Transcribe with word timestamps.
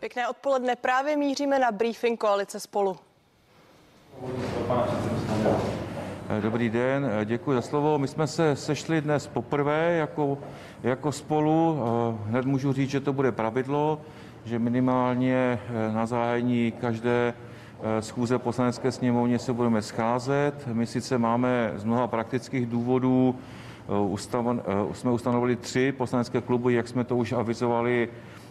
Pěkné 0.00 0.28
odpoledne. 0.28 0.76
Právě 0.76 1.16
míříme 1.16 1.58
na 1.58 1.72
briefing 1.72 2.20
koalice 2.20 2.60
spolu. 2.60 2.96
Dobrý 6.40 6.70
den, 6.70 7.10
děkuji 7.24 7.52
za 7.52 7.62
slovo. 7.62 7.98
My 7.98 8.08
jsme 8.08 8.26
se 8.26 8.56
sešli 8.56 9.00
dnes 9.00 9.26
poprvé 9.26 9.92
jako, 9.92 10.38
jako 10.82 11.12
spolu. 11.12 11.78
Hned 12.24 12.44
můžu 12.44 12.72
říct, 12.72 12.90
že 12.90 13.00
to 13.00 13.12
bude 13.12 13.32
pravidlo, 13.32 14.00
že 14.44 14.58
minimálně 14.58 15.60
na 15.92 16.06
zájení 16.06 16.72
každé 16.72 17.34
schůze 18.00 18.38
poslanecké 18.38 18.92
sněmovně 18.92 19.38
se 19.38 19.52
budeme 19.52 19.82
scházet. 19.82 20.66
My 20.66 20.86
sice 20.86 21.18
máme 21.18 21.72
z 21.76 21.84
mnoha 21.84 22.06
praktických 22.06 22.66
důvodů 22.66 23.38
ustavan, 24.08 24.62
jsme 24.92 25.10
ustanovili 25.10 25.56
tři 25.56 25.92
poslanecké 25.92 26.40
kluby, 26.40 26.74
jak 26.74 26.88
jsme 26.88 27.04
to 27.04 27.16
už 27.16 27.32
avizovali 27.32 28.08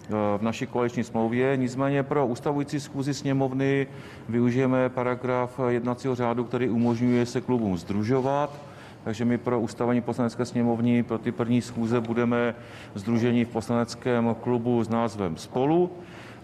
v 0.09 0.41
naší 0.41 0.67
koaliční 0.67 1.03
smlouvě. 1.03 1.57
Nicméně 1.57 2.03
pro 2.03 2.27
ustavující 2.27 2.79
schůzi 2.79 3.13
sněmovny 3.13 3.87
využijeme 4.29 4.89
paragraf 4.89 5.59
jednacího 5.67 6.15
řádu, 6.15 6.43
který 6.43 6.69
umožňuje 6.69 7.25
se 7.25 7.41
klubům 7.41 7.77
združovat. 7.77 8.59
Takže 9.03 9.25
my 9.25 9.37
pro 9.37 9.59
ustavení 9.59 10.01
poslanecké 10.01 10.45
sněmovny 10.45 11.03
pro 11.03 11.17
ty 11.17 11.31
první 11.31 11.61
schůze 11.61 12.01
budeme 12.01 12.55
združeni 12.95 13.45
v 13.45 13.49
poslaneckém 13.49 14.35
klubu 14.41 14.83
s 14.83 14.89
názvem 14.89 15.37
Spolu, 15.37 15.91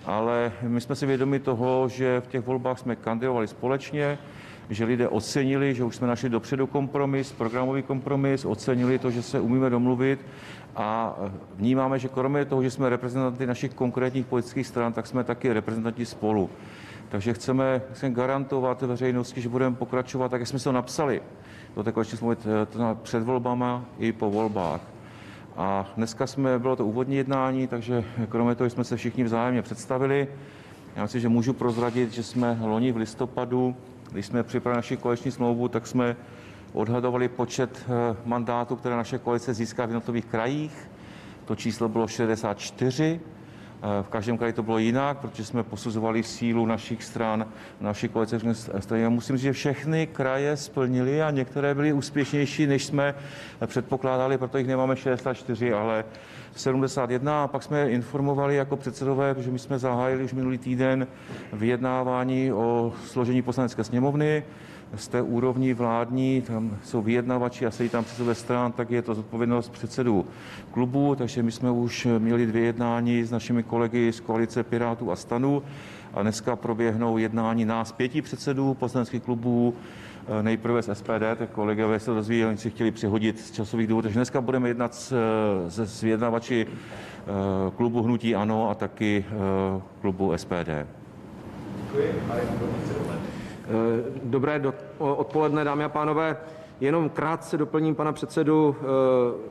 ale 0.06 0.52
my 0.62 0.82
jsme 0.82 0.96
si 0.96 1.06
vědomi 1.06 1.40
toho, 1.40 1.90
že 1.90 2.22
v 2.22 2.28
těch 2.28 2.46
volbách 2.46 2.80
jsme 2.80 2.96
kandidovali 2.96 3.48
společně, 3.48 4.18
že 4.70 4.86
lidé 4.86 5.10
ocenili, 5.10 5.76
že 5.76 5.84
už 5.84 5.96
jsme 5.96 6.08
našli 6.08 6.30
dopředu 6.30 6.68
kompromis, 6.68 7.32
programový 7.32 7.82
kompromis, 7.82 8.46
ocenili 8.46 9.00
to, 9.00 9.12
že 9.12 9.22
se 9.22 9.40
umíme 9.40 9.70
domluvit 9.70 10.26
a 10.76 11.16
vnímáme, 11.56 12.00
že 12.00 12.08
kromě 12.08 12.46
toho, 12.46 12.64
že 12.64 12.72
jsme 12.72 12.90
reprezentanty 12.90 13.46
našich 13.46 13.74
konkrétních 13.74 14.26
politických 14.26 14.68
stran, 14.68 14.94
tak 14.94 15.08
jsme 15.08 15.24
taky 15.24 15.54
reprezentanti 15.54 16.06
spolu. 16.06 16.50
Takže 17.10 17.34
chceme, 17.34 17.82
chceme 17.94 18.14
garantovat 18.14 18.82
veřejnosti, 18.82 19.42
že 19.42 19.50
budeme 19.50 19.76
pokračovat 19.76 20.30
tak, 20.30 20.42
jak 20.42 20.48
jsme 20.48 20.60
se 20.60 20.64
to 20.64 20.72
napsali 20.72 21.22
do 21.76 21.84
té 21.84 21.92
koaliční 21.92 22.18
smlouvy 22.18 22.38
před 23.02 23.24
volbama 23.24 23.86
i 24.00 24.12
po 24.12 24.32
volbách. 24.32 24.82
A 25.58 25.88
dneska 25.98 26.28
jsme, 26.28 26.60
bylo 26.60 26.76
to 26.76 26.86
úvodní 26.86 27.16
jednání, 27.16 27.68
takže 27.68 28.04
kromě 28.30 28.56
toho 28.56 28.70
jsme 28.70 28.84
se 28.84 28.98
všichni 28.98 29.24
vzájemně 29.24 29.62
představili. 29.62 30.28
Já 30.96 31.04
myslím, 31.04 31.22
že 31.22 31.30
můžu 31.30 31.54
prozradit, 31.54 32.12
že 32.12 32.24
jsme 32.24 32.58
loni 32.62 32.92
v 32.92 32.98
listopadu, 32.98 33.76
když 34.12 34.26
jsme 34.26 34.44
připravili 34.44 34.78
naši 34.78 34.98
koaliční 34.98 35.32
smlouvu, 35.32 35.68
tak 35.68 35.88
jsme 35.88 36.16
odhadovali 36.74 37.28
počet 37.28 37.86
eh, 37.88 38.16
mandátů, 38.26 38.76
které 38.76 38.96
naše 38.96 39.18
koalice 39.18 39.54
získá 39.54 39.86
v 39.86 39.90
jednotlivých 39.90 40.26
krajích. 40.26 40.90
To 41.46 41.56
číslo 41.56 41.90
bylo 41.90 42.08
64. 42.08 43.20
Eh, 43.86 44.04
v 44.04 44.10
každém 44.10 44.38
kraji 44.38 44.54
to 44.54 44.64
bylo 44.64 44.78
jinak, 44.78 45.18
protože 45.18 45.46
jsme 45.46 45.64
posuzovali 45.64 46.24
sílu 46.24 46.66
našich 46.66 47.04
stran, 47.04 47.46
našich 47.82 48.12
koalice 48.12 48.40
strany. 48.80 49.10
Musím 49.10 49.38
říct, 49.38 49.44
že 49.44 49.54
všechny 49.54 50.08
kraje 50.08 50.58
splnili 50.58 51.22
a 51.22 51.32
některé 51.32 51.76
byly 51.76 51.94
úspěšnější, 51.94 52.68
než 52.68 52.86
jsme 52.86 53.16
předpokládali, 53.66 54.38
proto 54.38 54.58
jich 54.58 54.68
nemáme 54.68 54.96
64, 54.96 55.74
ale 55.74 56.06
71. 56.56 57.44
A 57.44 57.48
pak 57.48 57.64
jsme 57.64 57.90
informovali 57.90 58.56
jako 58.56 58.78
předsedové, 58.78 59.34
protože 59.34 59.52
my 59.52 59.60
jsme 59.60 59.80
zahájili 59.80 60.24
už 60.24 60.34
minulý 60.34 60.58
týden 60.58 61.08
vyjednávání 61.54 62.54
o 62.54 62.94
složení 63.06 63.42
poslanecké 63.42 63.84
sněmovny 63.84 64.44
z 64.96 65.08
té 65.08 65.22
úrovni 65.22 65.74
vládní, 65.74 66.42
tam 66.42 66.78
jsou 66.84 67.02
vyjednavači 67.02 67.66
a 67.66 67.72
sedí 67.72 67.90
tam 67.90 68.04
předsedové 68.04 68.36
stran, 68.36 68.72
tak 68.72 68.92
je 68.92 69.02
to 69.02 69.16
zodpovědnost 69.16 69.70
předsedů 69.70 70.26
klubu, 70.72 71.16
takže 71.16 71.44
my 71.44 71.52
jsme 71.52 71.72
už 71.72 72.08
měli 72.20 72.46
dvě 72.46 72.64
jednání 72.64 73.24
s 73.24 73.32
našimi 73.32 73.64
kolegy 73.64 74.12
z 74.12 74.20
koalice 74.20 74.64
Pirátů 74.64 75.12
a 75.12 75.16
Stanu 75.16 75.64
a 76.14 76.22
dneska 76.22 76.56
proběhnou 76.56 77.18
jednání 77.18 77.66
nás 77.66 77.92
pěti 77.92 78.22
předsedů 78.22 78.74
poslaneckých 78.74 79.24
klubů, 79.24 79.74
nejprve 80.42 80.82
z 80.82 80.96
SPD, 80.96 81.38
tak 81.38 81.50
kolegové 81.50 82.00
se 82.00 82.12
dozví, 82.12 82.46
oni 82.46 82.58
si 82.58 82.70
chtěli 82.70 82.92
přihodit 82.92 83.40
z 83.40 83.52
časových 83.52 83.88
důvodů. 83.88 84.04
Takže 84.04 84.20
dneska 84.20 84.42
budeme 84.42 84.68
jednat 84.68 84.96
se 85.68 85.88
s 85.88 86.02
vyjednavači 86.02 86.68
klubu 87.76 88.02
Hnutí 88.02 88.36
Ano 88.36 88.70
a 88.70 88.76
taky 88.76 89.26
klubu 90.02 90.34
SPD. 90.38 90.70
Děkuji. 91.84 92.14
Dobré 94.24 94.60
do, 94.60 94.74
odpoledne, 94.98 95.64
dámy 95.64 95.84
a 95.84 95.90
pánové. 95.90 96.38
Jenom 96.80 97.10
krátce 97.10 97.58
doplním 97.58 97.96
pana 97.96 98.12
předsedu. 98.12 98.76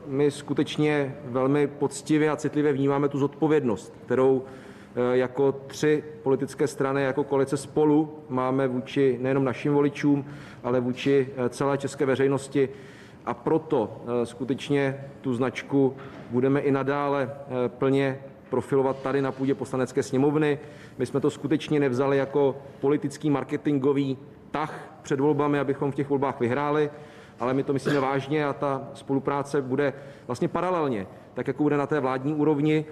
My 0.07 0.31
skutečně 0.31 1.15
velmi 1.25 1.67
poctivě 1.67 2.29
a 2.29 2.35
citlivě 2.35 2.73
vnímáme 2.73 3.09
tu 3.09 3.19
zodpovědnost, 3.19 3.93
kterou 4.05 4.43
jako 5.11 5.51
tři 5.51 6.03
politické 6.23 6.67
strany, 6.67 7.03
jako 7.03 7.23
koalice 7.23 7.57
spolu 7.57 8.19
máme 8.29 8.67
vůči 8.67 9.17
nejenom 9.21 9.43
našim 9.43 9.73
voličům, 9.73 10.25
ale 10.63 10.79
vůči 10.79 11.29
celé 11.49 11.77
české 11.77 12.05
veřejnosti. 12.05 12.69
A 13.25 13.33
proto 13.33 14.01
skutečně 14.23 15.05
tu 15.21 15.33
značku 15.33 15.95
budeme 16.31 16.59
i 16.59 16.71
nadále 16.71 17.31
plně 17.67 18.19
profilovat 18.49 19.01
tady 19.01 19.21
na 19.21 19.31
půdě 19.31 19.55
poslanecké 19.55 20.03
sněmovny. 20.03 20.59
My 20.97 21.05
jsme 21.05 21.19
to 21.19 21.29
skutečně 21.29 21.79
nevzali 21.79 22.17
jako 22.17 22.57
politický 22.81 23.29
marketingový 23.29 24.17
tah 24.51 24.99
před 25.01 25.19
volbami, 25.19 25.59
abychom 25.59 25.91
v 25.91 25.95
těch 25.95 26.09
volbách 26.09 26.39
vyhráli, 26.39 26.89
ale 27.39 27.53
my 27.53 27.63
to 27.63 27.73
myslíme 27.73 27.99
vážně 27.99 28.45
a 28.45 28.53
ta 28.53 28.87
spolupráce 28.93 29.61
bude 29.61 29.93
vlastně 30.27 30.47
paralelně, 30.47 31.07
tak 31.33 31.47
jako 31.47 31.63
bude 31.63 31.77
na 31.77 31.87
té 31.87 31.99
vládní 31.99 32.33
úrovni, 32.33 32.85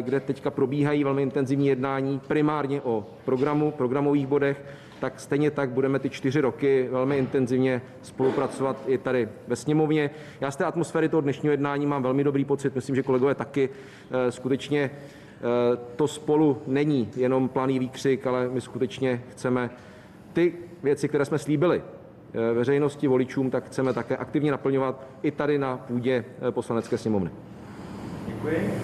kde 0.00 0.20
teďka 0.20 0.50
probíhají 0.50 1.04
velmi 1.04 1.22
intenzivní 1.22 1.68
jednání 1.68 2.20
primárně 2.28 2.82
o 2.82 3.06
programu, 3.24 3.70
programových 3.70 4.26
bodech, 4.26 4.64
tak 5.00 5.20
stejně 5.20 5.50
tak 5.50 5.70
budeme 5.70 5.98
ty 5.98 6.10
čtyři 6.10 6.40
roky 6.40 6.88
velmi 6.90 7.18
intenzivně 7.18 7.82
spolupracovat 8.02 8.82
i 8.86 8.98
tady 8.98 9.28
ve 9.48 9.56
sněmovně. 9.56 10.10
Já 10.40 10.50
z 10.50 10.56
té 10.56 10.64
atmosféry 10.64 11.08
toho 11.08 11.20
dnešního 11.20 11.50
jednání 11.50 11.86
mám 11.86 12.02
velmi 12.02 12.24
dobrý 12.24 12.44
pocit, 12.44 12.74
myslím, 12.74 12.96
že 12.96 13.02
kolegové 13.02 13.34
taky. 13.34 13.68
Skutečně 14.30 14.90
to 15.96 16.08
spolu 16.08 16.62
není 16.66 17.10
jenom 17.16 17.48
planý 17.48 17.78
výkřik, 17.78 18.26
ale 18.26 18.48
my 18.48 18.60
skutečně 18.60 19.22
chceme 19.30 19.70
ty 20.32 20.54
věci, 20.82 21.08
které 21.08 21.24
jsme 21.24 21.38
slíbili 21.38 21.82
veřejnosti, 22.54 23.06
voličům, 23.06 23.50
tak 23.50 23.64
chceme 23.66 23.92
také 23.92 24.16
aktivně 24.16 24.50
naplňovat 24.50 25.06
i 25.22 25.30
tady 25.30 25.58
na 25.58 25.76
půdě 25.76 26.24
poslanecké 26.50 26.98
sněmovny. 26.98 27.30
Děkuji. 28.26 28.74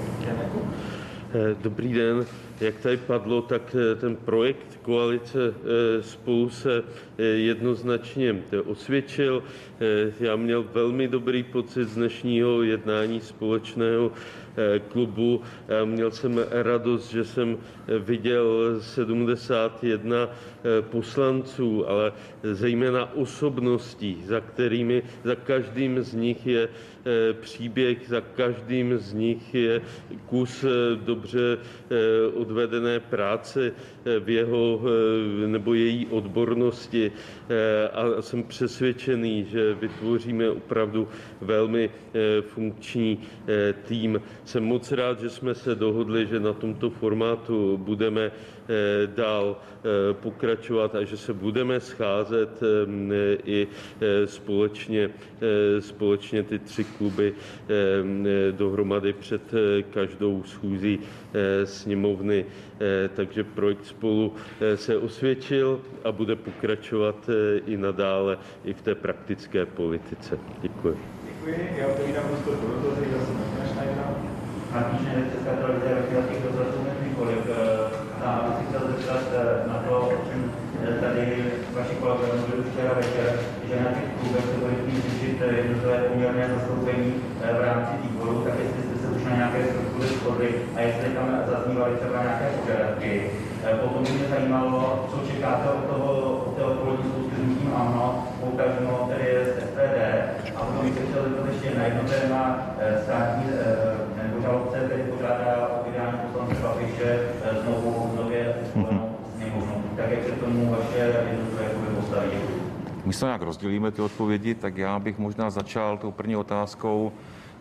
Dobrý 1.62 1.92
den. 1.92 2.26
Jak 2.60 2.80
tady 2.80 2.96
padlo, 2.96 3.42
tak 3.42 3.76
ten 4.00 4.16
projekt 4.16 4.78
koalice 4.82 5.54
spolu 6.00 6.50
se 6.50 6.82
jednoznačně 7.34 8.42
osvědčil. 8.66 9.42
Já 10.20 10.36
měl 10.36 10.64
velmi 10.72 11.08
dobrý 11.08 11.42
pocit 11.42 11.84
z 11.84 11.94
dnešního 11.94 12.62
jednání 12.62 13.20
společného 13.20 14.12
klubu. 14.88 15.40
Měl 15.84 16.10
jsem 16.10 16.44
radost, 16.50 17.10
že 17.10 17.24
jsem 17.24 17.58
viděl 17.98 18.76
71 18.80 20.28
poslanců, 20.80 21.88
ale 21.88 22.12
zejména 22.42 23.14
osobností, 23.14 24.22
za 24.26 24.40
kterými, 24.40 25.02
za 25.24 25.34
každým 25.34 26.02
z 26.02 26.14
nich 26.14 26.46
je 26.46 26.68
příběh, 27.40 27.98
za 28.08 28.20
každým 28.20 28.98
z 28.98 29.12
nich 29.12 29.54
je 29.54 29.80
kus 30.26 30.64
dobře 31.04 31.58
odvedené 32.44 33.00
práce 33.00 33.72
v 34.20 34.28
jeho 34.28 34.80
nebo 35.46 35.74
její 35.74 36.06
odbornosti 36.06 37.12
a 37.92 38.22
jsem 38.22 38.42
přesvědčený, 38.42 39.44
že 39.44 39.74
vytvoříme 39.74 40.50
opravdu 40.50 41.08
velmi 41.40 41.90
funkční 42.40 43.18
tým. 43.88 44.20
Jsem 44.44 44.64
moc 44.64 44.92
rád, 44.92 45.20
že 45.20 45.30
jsme 45.30 45.54
se 45.54 45.74
dohodli, 45.74 46.26
že 46.26 46.40
na 46.40 46.52
tomto 46.52 46.90
formátu 46.90 47.76
budeme 47.80 48.30
dál 49.06 49.56
pokračovat 50.12 50.94
a 50.94 51.04
že 51.04 51.16
se 51.16 51.32
budeme 51.32 51.80
scházet 51.80 52.60
i 53.44 53.68
společně, 54.24 55.10
společně 55.80 56.42
ty 56.42 56.58
tři 56.58 56.84
kluby 56.84 57.34
dohromady 58.50 59.12
před 59.12 59.42
každou 59.90 60.42
schůzí 60.42 60.98
sněmovny. 61.64 62.46
Takže 63.14 63.44
projekt 63.44 63.84
spolu 63.84 64.32
se 64.74 64.96
osvědčil 64.96 65.80
a 66.04 66.12
bude 66.12 66.36
pokračovat 66.36 67.30
i 67.66 67.76
nadále 67.76 68.38
i 68.64 68.72
v 68.72 68.82
té 68.82 68.94
praktické 68.94 69.66
politice. 69.66 70.38
Děkuji. 70.62 70.98
Děkuji. 71.26 71.76
Já 71.78 71.86
otevírám 71.86 72.24
prostor 72.28 72.54
pro 72.56 72.68
dotazy. 72.68 73.06
Zase 73.12 73.32
Martina 73.32 73.66
Šnajdra. 73.72 74.14
Martin 74.72 74.98
Šnajdra, 74.98 75.30
Česká 75.32 75.50
televize, 75.50 76.02
těch 76.10 76.42
dotazů 76.42 76.78
několik. 77.02 77.38
A 78.34 78.36
bych 78.46 78.56
se 78.58 78.64
chtěl 78.68 78.82
zeptat 78.90 79.22
na 79.72 79.76
to, 79.88 79.94
o 80.00 80.16
čem 80.26 80.40
tady 81.00 81.24
vaši 81.76 81.94
kolegové 82.00 82.28
mluvili 82.38 82.62
včera 82.70 82.92
večer, 83.00 83.28
že 83.68 83.74
na 83.84 83.90
těch 83.96 84.08
klubech 84.18 84.44
se 84.50 84.56
bude 84.60 84.74
chtít 84.80 85.04
řešit 85.08 85.36
jednotlivé 85.56 85.96
poměrné 86.08 86.42
zastoupení 86.54 87.08
v 87.58 87.60
rámci 87.68 87.92
výboru, 88.02 88.34
tak 88.44 88.54
jestli 88.62 88.80
jste 88.82 88.94
se 89.02 89.06
už 89.16 89.24
na 89.24 89.36
nějaké 89.36 89.58
struktury 89.64 90.08
shodli 90.08 90.48
a 90.76 90.80
jestli 90.80 91.08
tam 91.16 91.28
zaznívaly 91.50 91.92
třeba 91.96 92.22
nějaké 92.22 92.46
požadavky. 92.58 93.12
Eh, 93.64 93.74
Potom 93.80 94.02
by 94.04 94.10
mě 94.10 94.26
zajímalo, 94.34 95.08
co 95.10 95.16
čekáte 95.32 95.68
od 95.76 95.84
toho, 95.90 96.10
od 96.46 96.56
té 96.56 96.62
odpolední 96.62 97.04
schůzky 97.10 97.34
s 97.36 97.38
hnutím 97.44 97.72
ANO, 97.76 98.28
poutažmo 98.40 99.08
tedy 99.10 99.28
z 99.44 99.48
SPD. 99.68 99.96
A 100.56 100.58
potom 100.66 100.84
bych 100.84 100.94
se 100.94 101.00
chtěl 101.06 101.22
zeptat 101.22 101.46
ještě 101.52 101.78
na 101.78 101.84
jedno 101.84 102.02
téma 102.12 102.42
eh, 102.78 103.00
státní 103.04 103.44
eh, 103.52 104.22
nebo 104.22 104.40
žalobce, 104.42 104.78
který 104.86 105.02
požádá 105.02 105.50
o 105.74 105.90
vydání 105.90 106.18
poslance 106.24 106.54
Babiše 106.62 107.08
eh, 107.10 107.62
znovu 107.62 108.12
nově 108.16 108.54
zvolenou 108.72 109.10
sněmovnu. 109.36 109.74
Tak 109.96 110.10
jak 110.10 110.22
se 110.24 110.30
k 110.30 110.33
tomu 110.44 110.70
vaše 110.70 110.98
jednotlivé 110.98 111.70
postaví? 112.00 112.30
My 113.04 113.12
se 113.12 113.24
nějak 113.24 113.42
rozdělíme 113.42 113.90
ty 113.90 114.02
odpovědi, 114.02 114.54
tak 114.54 114.76
já 114.76 114.98
bych 114.98 115.18
možná 115.18 115.50
začal 115.50 115.98
tou 115.98 116.10
první 116.10 116.36
otázkou. 116.36 117.12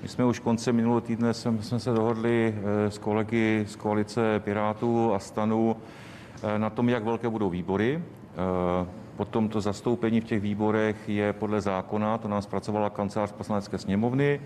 My 0.01 0.07
jsme 0.07 0.25
už 0.25 0.39
koncem 0.39 0.75
minulého 0.75 1.01
týdne 1.01 1.33
jsme, 1.33 1.61
jsme 1.61 1.79
se 1.79 1.91
dohodli 1.91 2.55
eh, 2.57 2.91
s 2.91 2.97
kolegy 2.97 3.65
z 3.67 3.75
koalice 3.75 4.39
Pirátů 4.39 5.13
a 5.13 5.19
Stanu 5.19 5.75
eh, 6.43 6.59
na 6.59 6.69
tom, 6.69 6.89
jak 6.89 7.03
velké 7.03 7.29
budou 7.29 7.49
výbory. 7.49 8.03
Eh, 8.03 9.03
Potom 9.15 9.49
to 9.49 9.61
zastoupení 9.61 10.21
v 10.21 10.23
těch 10.23 10.41
výborech 10.41 11.09
je 11.09 11.33
podle 11.33 11.61
zákona, 11.61 12.17
to 12.17 12.27
nám 12.27 12.41
zpracovala 12.41 12.89
kancelář 12.89 13.31
poslanecké 13.31 13.77
sněmovny. 13.77 14.41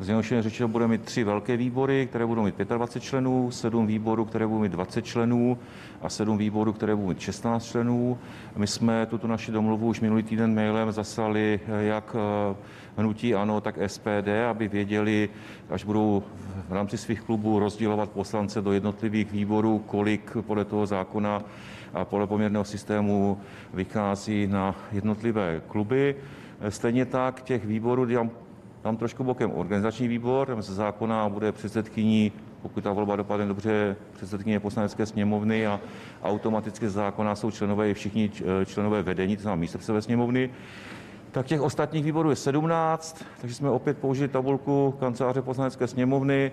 Zjednodušeně 0.00 0.42
řečeno, 0.42 0.68
budeme 0.68 0.90
mít 0.90 1.02
tři 1.02 1.24
velké 1.24 1.56
výbory, 1.56 2.06
které 2.06 2.26
budou 2.26 2.42
mít 2.42 2.58
25 2.58 3.02
členů, 3.02 3.50
sedm 3.50 3.86
výborů, 3.86 4.24
které 4.24 4.46
budou 4.46 4.60
mít 4.60 4.72
20 4.72 5.04
členů 5.04 5.58
a 6.02 6.08
sedm 6.08 6.38
výborů, 6.38 6.72
které 6.72 6.96
budou 6.96 7.08
mít 7.08 7.20
16 7.20 7.64
členů. 7.64 8.18
My 8.56 8.66
jsme 8.66 9.06
tuto 9.06 9.26
naši 9.26 9.52
domluvu 9.52 9.86
už 9.86 10.00
minulý 10.00 10.22
týden 10.22 10.54
mailem 10.54 10.92
zaslali 10.92 11.60
eh, 11.66 11.84
jak 11.84 12.16
eh, 12.18 12.56
hnutí 12.96 13.34
ANO, 13.34 13.60
tak 13.60 13.78
SPD, 13.86 14.28
aby 14.50 14.68
věděli, 14.68 15.28
až 15.70 15.84
budou 15.84 16.22
v 16.68 16.72
rámci 16.72 16.98
svých 16.98 17.20
klubů 17.20 17.58
rozdělovat 17.58 18.10
poslance 18.10 18.62
do 18.62 18.72
jednotlivých 18.72 19.32
výborů, 19.32 19.78
kolik 19.86 20.36
podle 20.40 20.64
toho 20.64 20.86
zákona 20.86 21.42
a 21.94 22.04
podle 22.04 22.26
poměrného 22.26 22.64
systému 22.64 23.40
vychází 23.74 24.46
na 24.46 24.74
jednotlivé 24.92 25.62
kluby. 25.68 26.16
Stejně 26.68 27.06
tak 27.06 27.42
těch 27.42 27.66
výborů, 27.66 28.04
tam, 28.84 28.96
trošku 28.96 29.24
bokem 29.24 29.50
organizační 29.54 30.08
výbor, 30.08 30.46
tam 30.46 30.62
ze 30.62 30.74
zákona 30.74 31.28
bude 31.28 31.52
předsedkyní, 31.52 32.32
pokud 32.62 32.84
ta 32.84 32.92
volba 32.92 33.16
dopadne 33.16 33.46
dobře, 33.46 33.96
předsedkyně 34.12 34.60
poslanecké 34.60 35.06
sněmovny 35.06 35.66
a 35.66 35.80
automaticky 36.22 36.86
ze 36.86 36.92
zákona 36.92 37.34
jsou 37.34 37.50
členové 37.50 37.90
i 37.90 37.94
všichni 37.94 38.28
č- 38.28 38.44
členové 38.66 39.02
vedení, 39.02 39.36
to 39.36 39.42
znamená 39.42 39.60
místopředsedové 39.60 40.02
sněmovny. 40.02 40.50
Tak 41.30 41.46
těch 41.46 41.60
ostatních 41.60 42.04
výborů 42.04 42.30
je 42.30 42.36
17, 42.36 43.24
takže 43.40 43.54
jsme 43.54 43.70
opět 43.70 43.98
použili 43.98 44.28
tabulku 44.28 44.94
kanceláře 45.00 45.42
poslanecké 45.42 45.86
sněmovny 45.86 46.52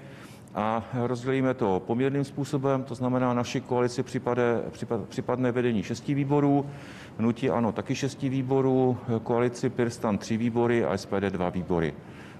a 0.55 0.83
rozdělíme 0.93 1.53
to 1.53 1.81
poměrným 1.87 2.23
způsobem, 2.23 2.83
to 2.83 2.95
znamená, 2.95 3.33
naši 3.33 3.61
koalici 3.61 4.03
připade, 4.03 4.61
připad, 4.71 5.01
připadne 5.09 5.51
vedení 5.51 5.83
šesti 5.83 6.13
výborů, 6.13 6.65
hnutí 7.17 7.49
ano 7.49 7.71
taky 7.71 7.95
šesti 7.95 8.29
výborů, 8.29 8.97
koalici 9.23 9.69
Pirstan 9.69 10.17
tři 10.17 10.37
výbory 10.37 10.85
a 10.85 10.97
SPD 10.97 11.23
dva 11.29 11.49
výbory. 11.49 11.93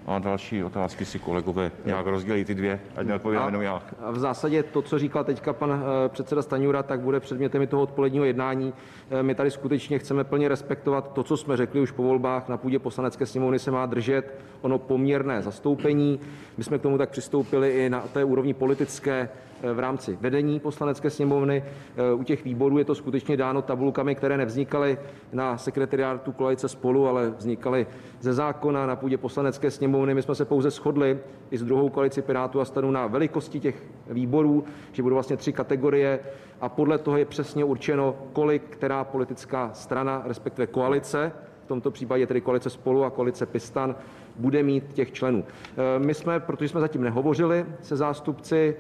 A 0.05 0.19
další 0.19 0.63
otázky 0.63 1.05
si 1.05 1.19
kolegové 1.19 1.71
nějak 1.85 2.05
rozdělí 2.05 2.45
ty 2.45 2.55
dvě, 2.55 2.79
ať 2.95 3.07
neodpovídám 3.07 3.45
jenom 3.45 3.61
já. 3.61 3.83
A 3.99 4.11
v 4.11 4.19
zásadě 4.19 4.63
to, 4.63 4.81
co 4.81 4.99
říkal 4.99 5.23
teďka 5.23 5.53
pan 5.53 5.71
eh, 6.05 6.09
předseda 6.09 6.41
Staňura, 6.41 6.83
tak 6.83 6.99
bude 6.99 7.19
předmětem 7.19 7.61
i 7.61 7.67
toho 7.67 7.81
odpoledního 7.81 8.25
jednání. 8.25 8.73
Eh, 9.11 9.23
My 9.23 9.35
tady 9.35 9.51
skutečně 9.51 9.99
chceme 9.99 10.23
plně 10.23 10.47
respektovat 10.47 11.13
to, 11.13 11.23
co 11.23 11.37
jsme 11.37 11.57
řekli 11.57 11.81
už 11.81 11.91
po 11.91 12.03
volbách. 12.03 12.49
Na 12.49 12.57
půdě 12.57 12.79
poslanecké 12.79 13.25
sněmovny 13.25 13.59
se 13.59 13.71
má 13.71 13.85
držet 13.85 14.35
ono 14.61 14.79
poměrné 14.79 15.41
zastoupení. 15.41 16.19
My 16.57 16.63
jsme 16.63 16.77
k 16.79 16.81
tomu 16.81 16.97
tak 16.97 17.09
přistoupili 17.09 17.69
i 17.85 17.89
na 17.89 18.01
té 18.01 18.23
úrovni 18.23 18.53
politické 18.53 19.29
v 19.73 19.79
rámci 19.79 20.17
vedení 20.21 20.59
poslanecké 20.59 21.09
sněmovny. 21.09 21.63
Eh, 21.97 22.13
U 22.13 22.23
těch 22.23 22.43
výborů 22.43 22.77
je 22.77 22.85
to 22.85 22.95
skutečně 22.95 23.37
dáno 23.37 23.61
tabulkami, 23.61 24.15
které 24.15 24.37
nevznikaly 24.37 24.97
na 25.33 25.57
sekretariátu 25.57 26.31
koalice 26.31 26.69
spolu, 26.69 27.07
ale 27.07 27.29
vznikaly 27.29 27.87
ze 28.19 28.33
zákona 28.33 28.85
na 28.85 28.95
půdě 28.95 29.17
poslanecké 29.17 29.71
sněmovny. 29.71 30.13
My 30.13 30.21
jsme 30.21 30.35
se 30.35 30.45
pouze 30.45 30.69
shodli 30.69 31.19
i 31.51 31.57
s 31.57 31.63
druhou 31.63 31.89
koalici 31.89 32.21
Pirátů 32.21 32.61
a 32.61 32.65
stanu 32.65 32.91
na 32.91 33.07
velikosti 33.07 33.59
těch 33.59 33.83
výborů, 34.09 34.63
že 34.91 35.03
budou 35.03 35.15
vlastně 35.15 35.37
tři 35.37 35.53
kategorie 35.53 36.19
a 36.61 36.69
podle 36.69 36.97
toho 36.97 37.17
je 37.17 37.25
přesně 37.25 37.63
určeno, 37.63 38.15
kolik 38.33 38.63
která 38.69 39.03
politická 39.03 39.69
strana, 39.73 40.21
respektive 40.25 40.67
koalice, 40.67 41.31
v 41.65 41.67
tomto 41.67 41.91
případě 41.91 42.27
tedy 42.27 42.41
koalice 42.41 42.69
Spolu 42.69 43.03
a 43.03 43.09
koalice 43.09 43.45
Pistan, 43.45 43.95
bude 44.35 44.63
mít 44.63 44.93
těch 44.93 45.11
členů. 45.11 45.43
Eh, 45.45 45.99
My 45.99 46.13
jsme, 46.13 46.39
protože 46.39 46.69
jsme 46.69 46.81
zatím 46.81 47.03
nehovořili 47.03 47.65
se 47.81 47.95
zástupci 47.95 48.75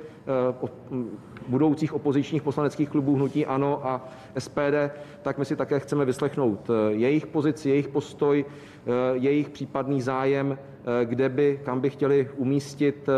eh, 0.61 0.67
budoucích 1.47 1.93
opozičních 1.93 2.41
poslaneckých 2.41 2.89
klubů 2.89 3.15
Hnutí 3.15 3.45
Ano 3.45 3.87
a 3.87 4.09
SPD, 4.37 4.91
tak 5.21 5.37
my 5.37 5.45
si 5.45 5.55
také 5.55 5.79
chceme 5.79 6.05
vyslechnout 6.05 6.69
eh, 6.69 6.93
jejich 6.93 7.27
pozici, 7.27 7.69
jejich 7.69 7.87
postoj, 7.87 8.45
jejich 9.13 9.49
případný 9.49 10.01
zájem, 10.01 10.57
kde 11.03 11.29
by, 11.29 11.59
kam 11.63 11.79
by 11.79 11.89
chtěli 11.89 12.29
umístit 12.37 13.09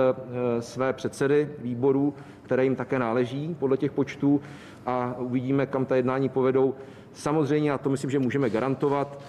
své 0.60 0.94
předsedy 0.94 1.50
výborů, 1.60 2.14
které 2.42 2.64
jim 2.64 2.76
také 2.76 3.00
náleží 3.00 3.56
podle 3.60 3.78
těch 3.78 3.92
počtů 3.92 4.42
a 4.86 5.16
uvidíme, 5.20 5.66
kam 5.66 5.86
ta 5.86 5.96
jednání 5.96 6.30
povedou. 6.30 6.76
Samozřejmě, 7.14 7.72
a 7.72 7.78
to 7.78 7.90
myslím, 7.90 8.10
že 8.10 8.20
můžeme 8.20 8.50
garantovat, 8.50 9.20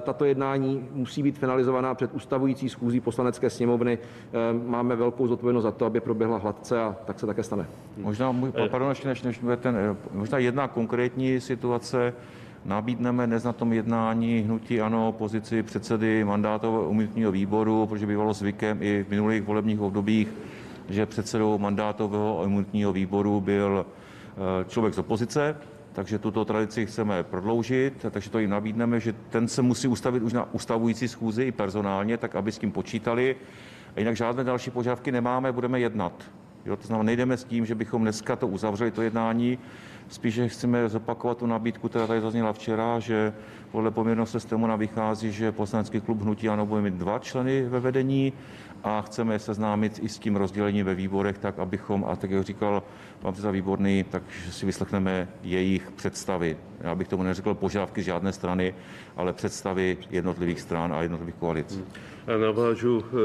tato 0.00 0.24
jednání 0.24 0.88
musí 0.92 1.22
být 1.22 1.38
finalizovaná 1.38 1.94
před 1.94 2.14
ustavující 2.14 2.68
schůzí 2.68 3.00
poslanecké 3.00 3.50
sněmovny. 3.50 3.98
Eh, 3.98 4.38
Máme 4.66 4.96
velkou 4.96 5.26
zodpovědnost 5.26 5.62
za 5.62 5.70
to, 5.70 5.86
aby 5.86 6.00
proběhla 6.00 6.38
hladce 6.38 6.80
a 6.80 6.96
tak 7.04 7.20
se 7.20 7.26
také 7.26 7.42
stane. 7.42 7.66
Možná, 7.96 8.32
můj, 8.32 8.52
pardon, 8.70 8.88
ještě 8.88 9.08
než, 9.08 9.22
než 9.22 9.38
bude 9.38 9.56
ten, 9.56 9.76
eh, 9.76 9.96
možná 10.12 10.38
jedna 10.38 10.68
konkrétní 10.68 11.40
situace. 11.40 12.12
Nabídneme 12.64 13.26
dnes 13.26 13.44
na 13.44 13.52
tom 13.52 13.72
jednání 13.72 14.40
hnutí 14.40 14.80
ano 14.80 15.12
pozici 15.12 15.62
předsedy 15.62 16.24
mandátového 16.24 16.90
imunitního 16.90 17.32
výboru, 17.32 17.86
protože 17.86 18.06
bývalo 18.06 18.34
zvykem 18.34 18.78
i 18.80 19.04
v 19.08 19.10
minulých 19.10 19.42
volebních 19.42 19.80
obdobích, 19.80 20.28
že 20.88 21.06
předsedou 21.06 21.58
mandátového 21.58 22.40
a 22.40 22.44
imunitního 22.44 22.92
výboru 22.92 23.40
byl 23.40 23.86
eh, 23.86 24.64
člověk 24.68 24.94
z 24.94 24.98
opozice, 24.98 25.56
takže 25.96 26.18
tuto 26.18 26.44
tradici 26.44 26.86
chceme 26.86 27.22
prodloužit, 27.22 28.06
takže 28.10 28.30
to 28.30 28.38
jim 28.38 28.50
nabídneme, 28.50 29.00
že 29.00 29.14
ten 29.30 29.48
se 29.48 29.62
musí 29.62 29.88
ustavit 29.88 30.22
už 30.22 30.32
na 30.32 30.54
ustavující 30.54 31.08
schůzi 31.08 31.42
i 31.42 31.52
personálně, 31.52 32.16
tak 32.16 32.36
aby 32.36 32.52
s 32.52 32.58
tím 32.58 32.72
počítali. 32.72 33.36
A 33.96 34.00
jinak 34.00 34.16
žádné 34.16 34.44
další 34.44 34.70
požadavky 34.70 35.12
nemáme, 35.12 35.52
budeme 35.52 35.80
jednat. 35.80 36.12
Jo, 36.66 36.76
to 36.76 36.86
znamená, 36.86 37.02
nejdeme 37.06 37.36
s 37.36 37.44
tím, 37.44 37.66
že 37.66 37.74
bychom 37.74 38.02
dneska 38.02 38.36
to 38.36 38.48
uzavřeli, 38.48 38.90
to 38.90 39.02
jednání, 39.02 39.58
spíše 40.08 40.48
chceme 40.48 40.88
zopakovat 40.88 41.38
tu 41.38 41.46
nabídku, 41.46 41.88
která 41.88 42.06
tady 42.06 42.20
zazněla 42.20 42.52
včera, 42.52 42.98
že 42.98 43.32
podle 43.72 43.90
poměrného 43.90 44.26
systému 44.26 44.66
nám 44.66 44.78
vychází, 44.78 45.32
že 45.32 45.52
poslanecký 45.52 46.00
klub 46.00 46.20
Hnutí 46.20 46.48
Ano 46.48 46.66
bude 46.66 46.82
mít 46.82 46.94
dva 46.94 47.18
členy 47.18 47.62
ve 47.62 47.80
vedení 47.80 48.32
a 48.86 49.02
chceme 49.02 49.34
je 49.34 49.38
seznámit 49.38 50.00
i 50.02 50.08
s 50.08 50.18
tím 50.18 50.36
rozdělením 50.36 50.86
ve 50.86 50.94
výborech, 50.94 51.38
tak 51.38 51.58
abychom, 51.58 52.04
a 52.08 52.16
tak 52.16 52.30
jak 52.30 52.44
říkal 52.44 52.82
pan 53.20 53.32
předseda 53.32 53.50
Výborný, 53.50 54.04
takže 54.10 54.52
si 54.52 54.66
vyslechneme 54.66 55.28
jejich 55.42 55.90
představy. 55.90 56.56
Já 56.80 56.94
bych 56.94 57.08
tomu 57.08 57.22
neřekl 57.22 57.54
požadavky 57.54 58.02
žádné 58.02 58.32
strany, 58.32 58.74
ale 59.16 59.32
představy 59.32 59.98
jednotlivých 60.10 60.60
stran 60.60 60.92
a 60.92 61.02
jednotlivých 61.02 61.34
koalic. 61.34 61.80
A 62.26 62.36
navážu 62.36 63.04
eh, 63.04 63.16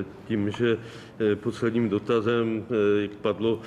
eh, 0.00 0.04
tím, 0.28 0.50
že 0.50 0.76
eh, 0.76 1.36
posledním 1.36 1.88
dotazem, 1.88 2.64
jak 3.02 3.10
padlo, 3.10 3.60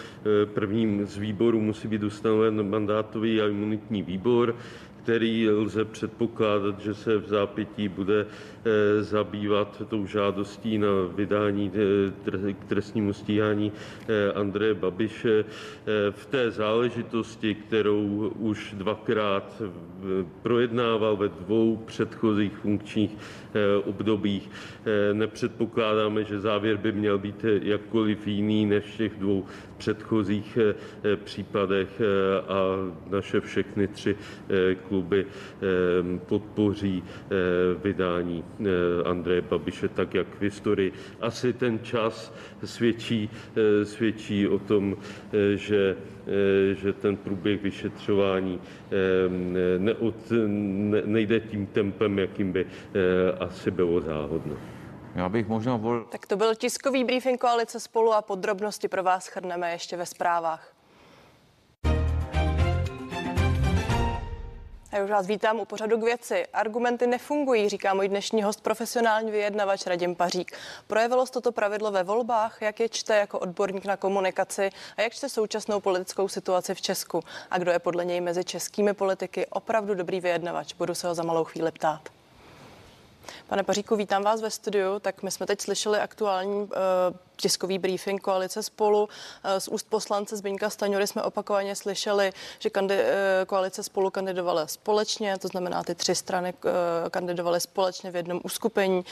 prvním 0.54 1.06
z 1.06 1.18
výborů 1.18 1.62
musí 1.62 1.88
být 1.88 2.04
ustanoven 2.04 2.70
mandátový 2.70 3.42
a 3.42 3.48
imunitní 3.48 4.04
výbor, 4.04 4.56
který 5.04 5.50
lze 5.50 5.86
předpokládat, 5.86 6.80
že 6.80 6.94
se 6.94 7.18
v 7.18 7.28
zápětí 7.28 7.90
bude 7.90 8.26
zabývat 9.00 9.82
tou 9.90 10.06
žádostí 10.06 10.78
na 10.78 10.88
vydání 11.16 11.72
k 12.60 12.66
trestnímu 12.68 13.14
stíhání 13.14 13.72
Andreje 14.36 14.74
Babiše 14.74 15.46
v 16.12 16.26
té 16.26 16.52
záležitosti, 16.52 17.56
kterou 17.56 18.32
už 18.40 18.76
dvakrát 18.78 19.62
projednával 20.42 21.18
ve 21.18 21.28
dvou 21.28 21.78
předchozích 21.78 22.58
funkčních 22.58 23.18
obdobích. 23.86 24.50
Nepředpokládáme, 25.14 26.24
že 26.24 26.40
závěr 26.40 26.78
by 26.78 26.92
měl 26.92 27.18
být 27.18 27.46
jakkoliv 27.62 28.28
jiný 28.28 28.66
než 28.66 28.86
v 28.86 28.98
těch 28.98 29.20
dvou 29.20 29.46
předchozích 29.78 30.58
případech 31.24 32.02
a 32.48 32.62
naše 33.10 33.40
všechny 33.40 33.88
tři 33.88 34.16
kluby 34.88 35.26
podpoří 36.26 37.04
vydání 37.84 38.44
Andreje 39.06 39.42
Babiše 39.42 39.88
tak, 39.88 40.14
jak 40.14 40.28
v 40.28 40.42
historii. 40.42 40.92
Asi 41.22 41.54
ten 41.54 41.80
čas 41.84 42.34
svědčí, 42.64 43.30
svědčí 43.84 44.48
o 44.48 44.60
tom, 44.60 44.98
že 45.56 45.98
že 46.74 46.94
ten 46.94 47.18
průběh 47.18 47.62
vyšetřování 47.64 48.62
neod, 49.78 50.16
ne, 50.48 51.02
nejde 51.06 51.40
tím 51.40 51.66
tempem, 51.68 52.20
jakým 52.20 52.52
by 52.52 52.66
asi 53.40 53.72
bylo 53.72 54.02
záhodno. 54.02 54.58
Já 55.16 55.30
bych 55.30 55.48
možná 55.48 55.78
volil 55.78 56.06
Tak 56.10 56.28
to 56.28 56.36
byl 56.36 56.56
tiskový 56.56 57.04
briefing 57.04 57.42
koalice 57.42 57.80
spolu 57.80 58.14
a 58.14 58.22
podrobnosti 58.22 58.88
pro 58.88 59.04
vás 59.04 59.24
schrneme 59.24 59.72
ještě 59.72 59.98
ve 59.98 60.06
zprávách. 60.06 60.75
Já 64.96 65.04
už 65.04 65.10
vás 65.10 65.28
vítám 65.28 65.60
u 65.60 65.66
pořadu 65.66 65.98
k 65.98 66.04
věci. 66.04 66.46
Argumenty 66.54 67.08
nefungují, 67.08 67.70
říká 67.70 67.94
můj 67.94 68.08
dnešní 68.08 68.44
host, 68.44 68.62
profesionální 68.62 69.32
vyjednavač 69.32 69.86
Radim 69.86 70.16
Pařík. 70.16 70.58
Projevilo 70.88 71.26
se 71.26 71.32
toto 71.32 71.52
pravidlo 71.52 71.92
ve 71.92 72.04
volbách, 72.04 72.62
jak 72.62 72.80
je 72.80 72.90
čte 72.90 73.16
jako 73.16 73.40
odborník 73.40 73.86
na 73.86 73.98
komunikaci 73.98 74.70
a 74.98 75.02
jak 75.02 75.14
čte 75.14 75.30
současnou 75.30 75.80
politickou 75.80 76.28
situaci 76.28 76.76
v 76.76 76.82
Česku 76.82 77.24
a 77.52 77.58
kdo 77.58 77.72
je 77.72 77.80
podle 77.80 78.06
něj 78.06 78.22
mezi 78.22 78.44
českými 78.44 78.94
politiky 78.94 79.46
opravdu 79.46 79.94
dobrý 79.96 80.20
vyjednavač. 80.20 80.74
Budu 80.74 80.96
se 80.96 81.08
ho 81.08 81.16
za 81.16 81.24
malou 81.24 81.44
chvíli 81.44 81.72
ptát. 81.72 82.02
Pane 83.48 83.64
Paříku, 83.64 83.96
vítám 83.96 84.24
vás 84.24 84.42
ve 84.42 84.50
studiu. 84.50 85.00
Tak 85.00 85.24
my 85.24 85.32
jsme 85.32 85.46
teď 85.46 85.62
slyšeli 85.62 86.00
aktuální 86.00 86.56
uh, 86.56 86.70
tiskový 87.36 87.80
briefing 87.80 88.22
koalice 88.22 88.64
spolu. 88.64 89.04
Uh, 89.04 89.10
z 89.58 89.68
úst 89.68 89.90
poslance 89.90 90.38
Zbyňka 90.38 90.70
Staňury 90.70 91.08
jsme 91.08 91.24
opakovaně 91.24 91.76
slyšeli, 91.76 92.32
že 92.60 92.70
kandi- 92.70 93.00
uh, 93.00 93.46
koalice 93.48 93.84
spolu 93.84 94.10
kandidovala 94.10 94.68
společně, 94.68 95.38
to 95.38 95.48
znamená 95.48 95.84
ty 95.84 95.96
tři 95.96 96.16
strany 96.16 96.54
kandidovaly 97.12 97.62
společně 97.62 98.12
v 98.12 98.16
jednom 98.16 98.42
uskupení, 98.44 99.06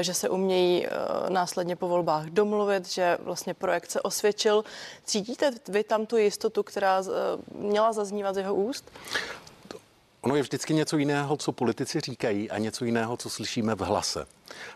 že 0.00 0.14
se 0.14 0.28
umějí 0.28 0.86
následně 1.28 1.76
po 1.76 1.88
volbách 1.88 2.26
domluvit, 2.26 2.88
že 2.88 3.18
vlastně 3.20 3.54
projekt 3.54 3.90
se 3.90 4.00
osvědčil. 4.00 4.64
Cítíte 5.04 5.50
vy 5.68 5.84
tam 5.84 6.06
tu 6.06 6.16
jistotu, 6.16 6.62
která 6.62 7.02
měla 7.54 7.92
zaznívat 7.92 8.34
z 8.34 8.38
jeho 8.38 8.54
úst? 8.54 8.90
Ono 10.20 10.36
je 10.36 10.42
vždycky 10.42 10.74
něco 10.74 10.98
jiného, 10.98 11.36
co 11.36 11.52
politici 11.52 12.00
říkají 12.00 12.50
a 12.50 12.58
něco 12.58 12.84
jiného, 12.84 13.16
co 13.16 13.30
slyšíme 13.30 13.74
v 13.74 13.80
hlase. 13.80 14.26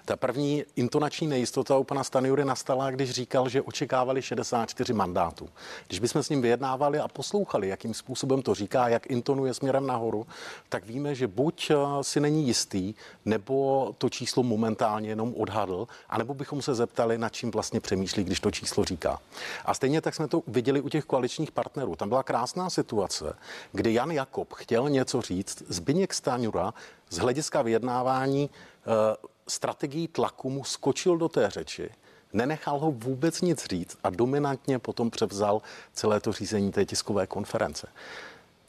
Ta 0.04 0.16
první 0.16 0.64
intonační 0.76 1.26
nejistota 1.26 1.76
u 1.76 1.84
pana 1.84 2.04
Stanjury 2.04 2.44
nastala, 2.44 2.90
když 2.90 3.10
říkal, 3.10 3.48
že 3.48 3.62
očekávali 3.62 4.22
64 4.22 4.92
mandátů. 4.92 5.48
Když 5.86 6.00
bychom 6.00 6.22
s 6.22 6.28
ním 6.28 6.42
vyjednávali 6.42 6.98
a 6.98 7.08
poslouchali, 7.08 7.68
jakým 7.68 7.94
způsobem 7.94 8.42
to 8.42 8.54
říká, 8.54 8.88
jak 8.88 9.06
intonuje 9.06 9.54
směrem 9.54 9.86
nahoru, 9.86 10.26
tak 10.68 10.86
víme, 10.86 11.14
že 11.14 11.26
buď 11.26 11.70
eh, 11.70 11.76
si 12.02 12.20
není 12.20 12.46
jistý, 12.46 12.94
nebo 13.24 13.94
to 13.98 14.08
číslo 14.08 14.42
momentálně 14.42 15.08
jenom 15.08 15.34
odhadl, 15.36 15.88
anebo 16.08 16.34
bychom 16.34 16.62
se 16.62 16.74
zeptali, 16.74 17.18
nad 17.18 17.32
čím 17.32 17.50
vlastně 17.50 17.80
přemýšlí, 17.80 18.24
když 18.24 18.40
to 18.40 18.50
číslo 18.50 18.84
říká. 18.84 19.20
A 19.64 19.74
stejně 19.74 20.00
tak 20.00 20.14
jsme 20.14 20.28
to 20.28 20.42
viděli 20.46 20.80
u 20.80 20.88
těch 20.88 21.04
koaličních 21.04 21.50
partnerů. 21.52 21.96
Tam 21.96 22.08
byla 22.08 22.22
krásná 22.22 22.70
situace, 22.70 23.36
kdy 23.72 23.94
Jan 23.94 24.10
Jakob 24.10 24.52
chtěl 24.52 24.90
něco 24.90 25.20
říct, 25.20 25.62
Zbyněk 25.68 26.14
Stanjura 26.14 26.74
z 27.10 27.18
hlediska 27.18 27.62
vyjednávání 27.62 28.50
eh, 28.50 29.33
strategií 29.48 30.08
tlaku 30.08 30.50
mu 30.50 30.64
skočil 30.64 31.16
do 31.16 31.28
té 31.28 31.50
řeči, 31.50 31.90
nenechal 32.32 32.78
ho 32.78 32.90
vůbec 32.90 33.40
nic 33.40 33.64
říct 33.64 33.98
a 34.04 34.10
dominantně 34.10 34.78
potom 34.78 35.10
převzal 35.10 35.62
celé 35.92 36.20
to 36.20 36.32
řízení 36.32 36.72
té 36.72 36.84
tiskové 36.84 37.26
konference. 37.26 37.86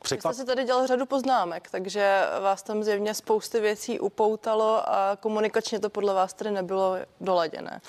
Překvap... 0.03 0.31
Vy 0.31 0.35
jste 0.35 0.43
si 0.43 0.47
tady 0.47 0.63
dělal 0.63 0.87
řadu 0.87 1.05
poznámek, 1.05 1.69
takže 1.71 2.21
vás 2.41 2.63
tam 2.63 2.83
zjevně 2.83 3.13
spousty 3.13 3.59
věcí 3.59 3.99
upoutalo 3.99 4.89
a 4.89 5.17
komunikačně 5.19 5.79
to 5.79 5.89
podle 5.89 6.13
vás 6.13 6.33
tedy 6.33 6.51
nebylo 6.51 6.95
doladěné. 7.21 7.81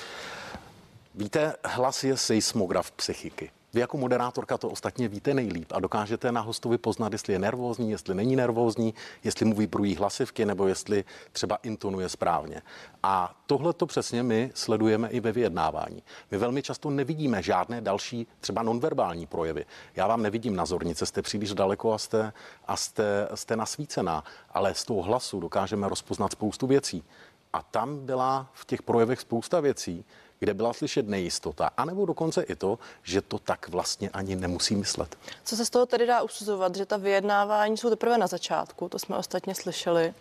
Víte, 1.14 1.54
hlas 1.64 2.04
je 2.04 2.16
seismograf 2.16 2.90
psychiky. 2.90 3.50
Vy 3.76 3.80
jako 3.80 3.96
moderátorka 3.96 4.58
to 4.58 4.68
ostatně 4.68 5.08
víte 5.08 5.34
nejlíp 5.34 5.72
a 5.72 5.80
dokážete 5.80 6.32
na 6.32 6.40
hostovi 6.40 6.78
poznat, 6.78 7.12
jestli 7.12 7.32
je 7.32 7.38
nervózní, 7.38 7.90
jestli 7.90 8.14
není 8.14 8.36
nervózní, 8.36 8.94
jestli 9.24 9.44
mu 9.44 9.54
vybrují 9.54 9.96
hlasivky 9.96 10.44
nebo 10.44 10.66
jestli 10.66 11.04
třeba 11.32 11.56
intonuje 11.56 12.08
správně. 12.08 12.62
A 13.02 13.36
tohle 13.46 13.72
to 13.72 13.86
přesně 13.86 14.22
my 14.22 14.50
sledujeme 14.54 15.08
i 15.08 15.20
ve 15.20 15.32
vyjednávání. 15.32 16.02
My 16.30 16.38
velmi 16.38 16.62
často 16.62 16.90
nevidíme 16.90 17.42
žádné 17.42 17.80
další 17.80 18.26
třeba 18.40 18.62
nonverbální 18.62 19.26
projevy. 19.26 19.66
Já 19.96 20.06
vám 20.06 20.22
nevidím 20.22 20.56
na 20.56 20.66
zornice, 20.66 21.06
jste 21.06 21.22
příliš 21.22 21.54
daleko 21.54 21.92
a 21.92 21.98
jste, 21.98 22.32
a 22.66 22.76
jste, 22.76 23.28
jste 23.34 23.56
nasvícená, 23.56 24.24
ale 24.50 24.74
z 24.74 24.84
toho 24.84 25.02
hlasu 25.02 25.40
dokážeme 25.40 25.88
rozpoznat 25.88 26.32
spoustu 26.32 26.66
věcí. 26.66 27.04
A 27.52 27.62
tam 27.62 28.06
byla 28.06 28.50
v 28.52 28.64
těch 28.64 28.82
projevech 28.82 29.20
spousta 29.20 29.60
věcí, 29.60 30.04
kde 30.38 30.54
byla 30.54 30.72
slyšet 30.72 31.08
nejistota, 31.08 31.70
anebo 31.76 32.06
dokonce 32.06 32.42
i 32.42 32.54
to, 32.54 32.78
že 33.02 33.22
to 33.22 33.38
tak 33.38 33.68
vlastně 33.68 34.10
ani 34.10 34.36
nemusí 34.36 34.76
myslet. 34.76 35.18
Co 35.44 35.56
se 35.56 35.66
z 35.66 35.70
toho 35.70 35.86
tedy 35.86 36.06
dá 36.06 36.22
usuzovat, 36.22 36.76
že 36.76 36.86
ta 36.86 36.96
vyjednávání 36.96 37.76
jsou 37.76 37.90
teprve 37.90 38.18
na 38.18 38.26
začátku, 38.26 38.88
to 38.88 38.98
jsme 38.98 39.16
ostatně 39.16 39.54
slyšeli. 39.54 40.14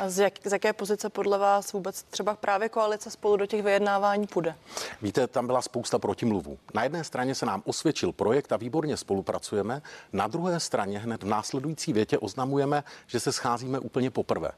A 0.00 0.10
z, 0.10 0.18
jak, 0.18 0.34
z 0.44 0.52
jaké 0.52 0.72
pozice 0.72 1.08
podle 1.08 1.38
vás 1.38 1.72
vůbec 1.72 2.02
třeba 2.02 2.34
právě 2.36 2.68
koalice 2.68 3.10
spolu 3.10 3.36
do 3.36 3.46
těch 3.46 3.62
vyjednávání 3.62 4.26
půjde? 4.26 4.54
Víte, 5.02 5.26
tam 5.26 5.46
byla 5.46 5.62
spousta 5.62 5.98
protimluvů. 5.98 6.58
Na 6.74 6.82
jedné 6.82 7.04
straně 7.04 7.34
se 7.34 7.46
nám 7.46 7.62
osvědčil 7.66 8.12
projekt 8.12 8.52
a 8.52 8.56
výborně 8.56 8.96
spolupracujeme, 8.96 9.82
na 10.12 10.26
druhé 10.26 10.60
straně 10.60 10.98
hned 10.98 11.22
v 11.22 11.26
následující 11.26 11.92
větě 11.92 12.18
oznamujeme, 12.18 12.84
že 13.06 13.20
se 13.20 13.32
scházíme 13.32 13.78
úplně 13.78 14.10
poprvé. 14.10 14.50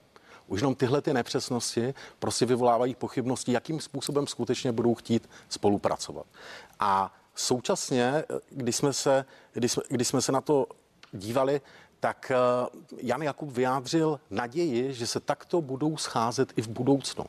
Už 0.46 0.60
jenom 0.60 0.74
tyhle 0.74 1.02
ty 1.02 1.14
nepřesnosti 1.14 1.94
prostě 2.18 2.46
vyvolávají 2.46 2.94
pochybnosti, 2.94 3.52
jakým 3.52 3.80
způsobem 3.80 4.26
skutečně 4.26 4.72
budou 4.72 4.94
chtít 4.94 5.28
spolupracovat. 5.48 6.26
A 6.80 7.14
současně, 7.34 8.24
když 8.50 8.76
jsme 8.76 8.92
se, 8.92 9.24
když 9.52 9.72
jsme, 9.72 9.82
když 9.88 10.08
jsme 10.08 10.22
se 10.22 10.32
na 10.32 10.40
to 10.40 10.66
dívali, 11.12 11.60
tak 12.00 12.32
eh, 12.34 12.36
Jan 13.02 13.22
Jakub 13.22 13.52
vyjádřil 13.52 14.20
naději, 14.30 14.92
že 14.92 15.06
se 15.06 15.20
takto 15.20 15.60
budou 15.60 15.96
scházet 15.96 16.52
i 16.56 16.62
v 16.62 16.68
budoucnu. 16.68 17.24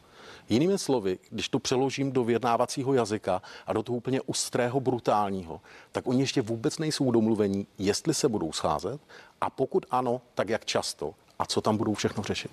Jinými 0.50 0.78
slovy, 0.78 1.20
když 1.30 1.50
to 1.50 1.60
přeložím 1.60 2.12
do 2.12 2.24
vyjednávacího 2.24 2.94
jazyka 2.94 3.42
a 3.68 3.74
do 3.74 3.84
toho 3.84 3.98
úplně 3.98 4.22
ostrého, 4.22 4.80
brutálního, 4.80 5.62
tak 5.92 6.08
oni 6.08 6.22
ještě 6.22 6.42
vůbec 6.42 6.78
nejsou 6.78 7.12
domluvení, 7.12 7.68
jestli 7.78 8.14
se 8.14 8.30
budou 8.30 8.52
scházet 8.52 9.02
a 9.42 9.50
pokud 9.50 9.86
ano, 9.92 10.22
tak 10.34 10.50
jak 10.50 10.66
často 10.66 11.14
a 11.40 11.46
co 11.46 11.62
tam 11.62 11.78
budou 11.78 11.94
všechno 11.94 12.24
řešit. 12.24 12.52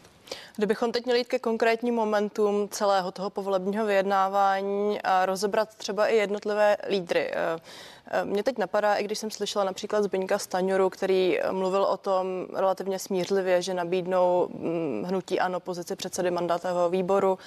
Kdybychom 0.56 0.92
teď 0.92 1.04
měli 1.04 1.20
jít 1.20 1.28
ke 1.28 1.38
konkrétním 1.38 1.94
momentům 1.94 2.68
celého 2.68 3.12
toho 3.12 3.30
povolebního 3.30 3.86
vyjednávání 3.86 5.02
a 5.02 5.26
rozebrat 5.26 5.74
třeba 5.74 6.06
i 6.06 6.16
jednotlivé 6.16 6.76
lídry. 6.88 7.30
Eh, 7.32 7.60
eh, 8.06 8.24
mě 8.24 8.42
teď 8.42 8.58
napadá, 8.58 8.94
i 8.94 9.04
když 9.04 9.18
jsem 9.18 9.30
slyšela 9.30 9.64
například 9.64 10.02
Zbyňka 10.02 10.38
Staňuru, 10.38 10.90
který 10.90 11.38
mluvil 11.50 11.82
o 11.82 11.96
tom 11.96 12.46
relativně 12.54 12.98
smířlivě, 12.98 13.62
že 13.62 13.74
nabídnou 13.74 14.48
mm, 14.52 15.04
hnutí 15.06 15.40
ano 15.40 15.60
pozici 15.60 15.96
předsedy 15.96 16.30
mandátového 16.30 16.90
výboru. 16.90 17.38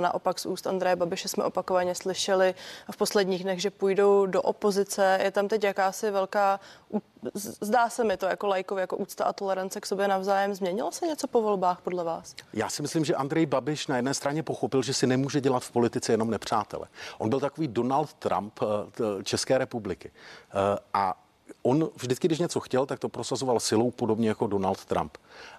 Naopak 0.00 0.38
z 0.38 0.46
úst 0.46 0.66
Andreje 0.66 0.96
Babiše 0.96 1.28
jsme 1.28 1.44
opakovaně 1.44 1.94
slyšeli 1.94 2.54
v 2.92 2.96
posledních 2.96 3.42
dnech, 3.42 3.60
že 3.60 3.70
půjdou 3.70 4.26
do 4.26 4.42
opozice. 4.42 5.18
Je 5.22 5.30
tam 5.30 5.48
teď 5.48 5.64
jakási 5.64 6.10
velká, 6.10 6.60
zdá 7.60 7.90
se 7.90 8.04
mi 8.04 8.16
to 8.16 8.26
jako 8.26 8.46
lajkov, 8.46 8.78
jako 8.78 8.96
úcta 8.96 9.24
a 9.24 9.32
tolerance 9.32 9.80
k 9.80 9.86
sobě 9.86 10.08
navzájem. 10.08 10.54
Změnilo 10.72 10.92
se 10.92 11.06
něco 11.06 11.26
po 11.26 11.42
volbách 11.42 11.80
podle 11.80 12.04
vás? 12.04 12.34
Já 12.52 12.68
si 12.68 12.82
myslím, 12.82 13.04
že 13.04 13.14
Andrej 13.14 13.46
Babiš 13.46 13.86
na 13.86 13.96
jedné 13.96 14.14
straně 14.14 14.42
pochopil, 14.42 14.82
že 14.82 14.94
si 14.94 15.06
nemůže 15.06 15.40
dělat 15.40 15.64
v 15.64 15.70
politice 15.70 16.12
jenom 16.12 16.30
nepřátele. 16.30 16.88
On 17.18 17.28
byl 17.28 17.40
takový 17.40 17.68
Donald 17.68 18.14
Trump 18.14 18.60
eh, 18.62 19.24
České 19.24 19.58
republiky. 19.58 20.10
Eh, 20.10 20.78
a 20.94 21.22
on 21.62 21.88
vždycky, 21.96 22.28
když 22.28 22.38
něco 22.38 22.60
chtěl, 22.60 22.86
tak 22.86 22.98
to 22.98 23.08
prosazoval 23.08 23.60
silou, 23.60 23.90
podobně 23.90 24.28
jako 24.28 24.46
Donald 24.46 24.84
Trump. 24.84 25.16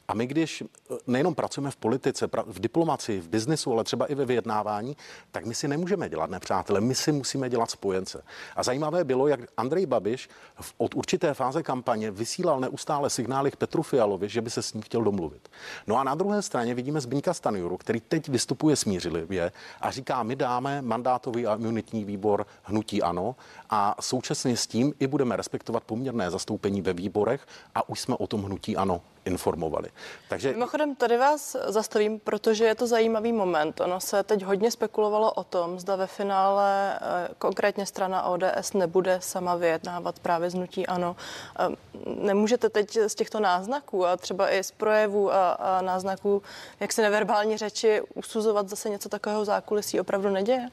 A 0.07 0.13
my, 0.13 0.27
když 0.27 0.61
eh, 0.61 0.95
nejenom 1.07 1.35
pracujeme 1.35 1.71
v 1.71 1.75
politice, 1.75 2.29
v 2.45 2.59
diplomaci, 2.59 3.19
v 3.19 3.27
biznesu, 3.27 3.71
ale 3.71 3.83
třeba 3.83 4.05
i 4.05 4.15
ve 4.15 4.25
vyjednávání, 4.25 4.97
tak 5.31 5.45
my 5.45 5.55
si 5.55 5.67
nemůžeme 5.67 6.09
dělat 6.09 6.29
nepřátele, 6.29 6.81
my 6.81 6.95
si 6.95 7.11
musíme 7.11 7.49
dělat 7.49 7.71
spojence. 7.71 8.23
A 8.55 8.63
zajímavé 8.63 9.03
bylo, 9.03 9.27
jak 9.27 9.39
Andrej 9.57 9.85
Babiš 9.85 10.29
od 10.77 10.95
určité 10.95 11.33
fáze 11.33 11.63
kampaně 11.63 12.11
vysílal 12.11 12.59
neustále 12.59 13.09
signály 13.09 13.51
k 13.51 13.55
Petru 13.55 13.83
Fialovi, 13.83 14.29
že 14.29 14.41
by 14.41 14.49
se 14.49 14.61
s 14.61 14.73
ním 14.73 14.83
chtěl 14.83 15.03
domluvit. 15.03 15.49
No 15.87 15.97
a 15.97 16.03
na 16.03 16.15
druhé 16.15 16.41
straně 16.41 16.73
vidíme 16.73 17.01
Zbyňka 17.01 17.33
Stanjuru, 17.33 17.77
který 17.77 17.99
teď 18.01 18.29
vystupuje 18.29 18.75
smířlivě 18.75 19.51
a 19.81 19.91
říká, 19.91 20.23
my 20.23 20.35
dáme 20.35 20.81
mandátový 20.81 21.47
a 21.47 21.55
imunitní 21.55 22.05
výbor 22.05 22.45
hnutí 22.63 23.01
ano 23.01 23.35
a 23.69 23.95
současně 23.99 24.57
s 24.57 24.67
tím 24.67 24.93
i 24.99 25.07
budeme 25.07 25.35
respektovat 25.35 25.83
poměrné 25.93 26.31
zastoupení 26.31 26.81
ve 26.81 26.93
výborech 26.93 27.45
a 27.75 27.89
už 27.89 27.99
jsme 27.99 28.15
o 28.15 28.27
tom 28.27 28.43
hnutí 28.43 28.77
ano 28.77 29.01
informovali. 29.25 29.89
Takže... 30.29 30.51
Mimochodem, 30.51 30.95
tady 30.95 31.17
vás 31.17 31.55
zastavím, 31.67 32.19
protože 32.19 32.65
je 32.65 32.75
to 32.75 32.87
zajímavý 32.87 33.33
moment. 33.33 33.81
Ono 33.81 33.99
se 33.99 34.23
teď 34.23 34.43
hodně 34.43 34.71
spekulovalo 34.71 35.31
o 35.31 35.43
tom, 35.43 35.79
zda 35.79 35.95
ve 35.95 36.07
finále 36.07 36.95
eh, 36.95 37.27
konkrétně 37.37 37.85
strana 37.85 38.23
ODS 38.23 38.73
nebude 38.73 39.17
sama 39.21 39.55
vyjednávat 39.55 40.19
právě 40.19 40.49
znutí 40.49 40.87
ano. 40.87 41.15
Eh, 41.59 41.75
nemůžete 42.05 42.69
teď 42.69 42.97
z 43.07 43.15
těchto 43.15 43.39
náznaků 43.39 44.05
a 44.05 44.17
třeba 44.17 44.49
i 44.49 44.63
z 44.63 44.71
projevů 44.71 45.33
a, 45.33 45.51
a 45.51 45.81
náznaků, 45.81 46.41
jak 46.79 46.93
se 46.93 47.01
neverbální 47.01 47.57
řeči, 47.57 48.01
usuzovat 48.15 48.69
zase 48.69 48.89
něco 48.89 49.09
takového 49.09 49.45
zákulisí 49.45 49.99
opravdu 49.99 50.29
neděje? 50.29 50.69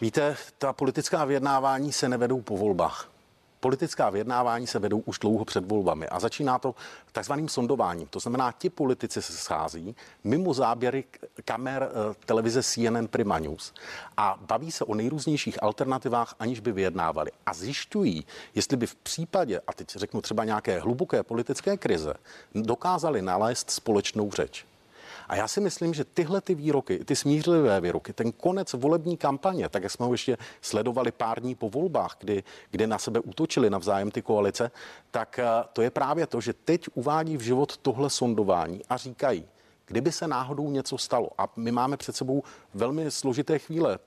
Víte, 0.00 0.36
ta 0.58 0.72
politická 0.72 1.24
vyjednávání 1.24 1.92
se 1.92 2.08
nevedou 2.08 2.40
po 2.40 2.56
volbách. 2.56 3.17
Politická 3.60 4.10
vyjednávání 4.10 4.66
se 4.66 4.78
vedou 4.78 4.98
už 4.98 5.18
dlouho 5.18 5.44
před 5.44 5.70
volbami 5.70 6.08
a 6.08 6.20
začíná 6.20 6.58
to 6.58 6.74
takzvaným 7.12 7.48
sondováním. 7.48 8.06
To 8.06 8.20
znamená, 8.20 8.52
ti 8.52 8.70
politici 8.70 9.22
se 9.22 9.32
schází 9.32 9.96
mimo 10.24 10.54
záběry 10.54 11.04
kamer 11.44 11.88
eh, 11.90 12.14
televize 12.26 12.62
CNN 12.62 13.06
Prima 13.10 13.38
News 13.38 13.74
a 14.16 14.38
baví 14.46 14.72
se 14.72 14.84
o 14.84 14.94
nejrůznějších 14.94 15.62
alternativách, 15.62 16.34
aniž 16.38 16.60
by 16.60 16.72
vyjednávali. 16.72 17.30
A 17.46 17.54
zjišťují, 17.54 18.26
jestli 18.54 18.76
by 18.76 18.86
v 18.86 18.94
případě, 18.94 19.60
a 19.66 19.72
teď 19.72 19.90
řeknu 19.96 20.20
třeba 20.20 20.44
nějaké 20.44 20.80
hluboké 20.80 21.22
politické 21.22 21.76
krize, 21.76 22.14
dokázali 22.54 23.22
nalézt 23.22 23.70
společnou 23.70 24.30
řeč. 24.30 24.67
A 25.28 25.36
já 25.36 25.48
si 25.48 25.60
myslím, 25.60 25.94
že 25.94 26.04
tyhle 26.04 26.40
ty 26.40 26.54
výroky, 26.54 27.04
ty 27.04 27.16
smířlivé 27.16 27.80
výroky, 27.80 28.12
ten 28.12 28.32
konec 28.32 28.72
volební 28.72 29.16
kampaně, 29.16 29.68
tak 29.68 29.82
jak 29.82 29.92
jsme 29.92 30.06
ho 30.06 30.14
ještě 30.14 30.36
sledovali 30.60 31.12
pár 31.12 31.40
dní 31.40 31.54
po 31.54 31.68
volbách, 31.68 32.16
kdy, 32.20 32.44
kdy 32.70 32.86
na 32.86 32.98
sebe 32.98 33.20
útočili 33.20 33.70
navzájem 33.70 34.10
ty 34.10 34.22
koalice, 34.22 34.70
tak 35.10 35.38
eh, 35.38 35.44
to 35.72 35.82
je 35.82 35.90
právě 35.90 36.26
to, 36.26 36.40
že 36.40 36.52
teď 36.52 36.88
uvádí 36.94 37.36
v 37.36 37.40
život 37.40 37.76
tohle 37.76 38.10
sondování 38.10 38.80
a 38.88 38.96
říkají, 38.96 39.44
kdyby 39.86 40.12
se 40.12 40.28
náhodou 40.28 40.70
něco 40.70 40.98
stalo, 40.98 41.28
a 41.38 41.52
my 41.56 41.72
máme 41.72 41.96
před 41.96 42.16
sebou 42.16 42.42
velmi 42.74 43.10
složité 43.10 43.58
chvíle, 43.58 43.98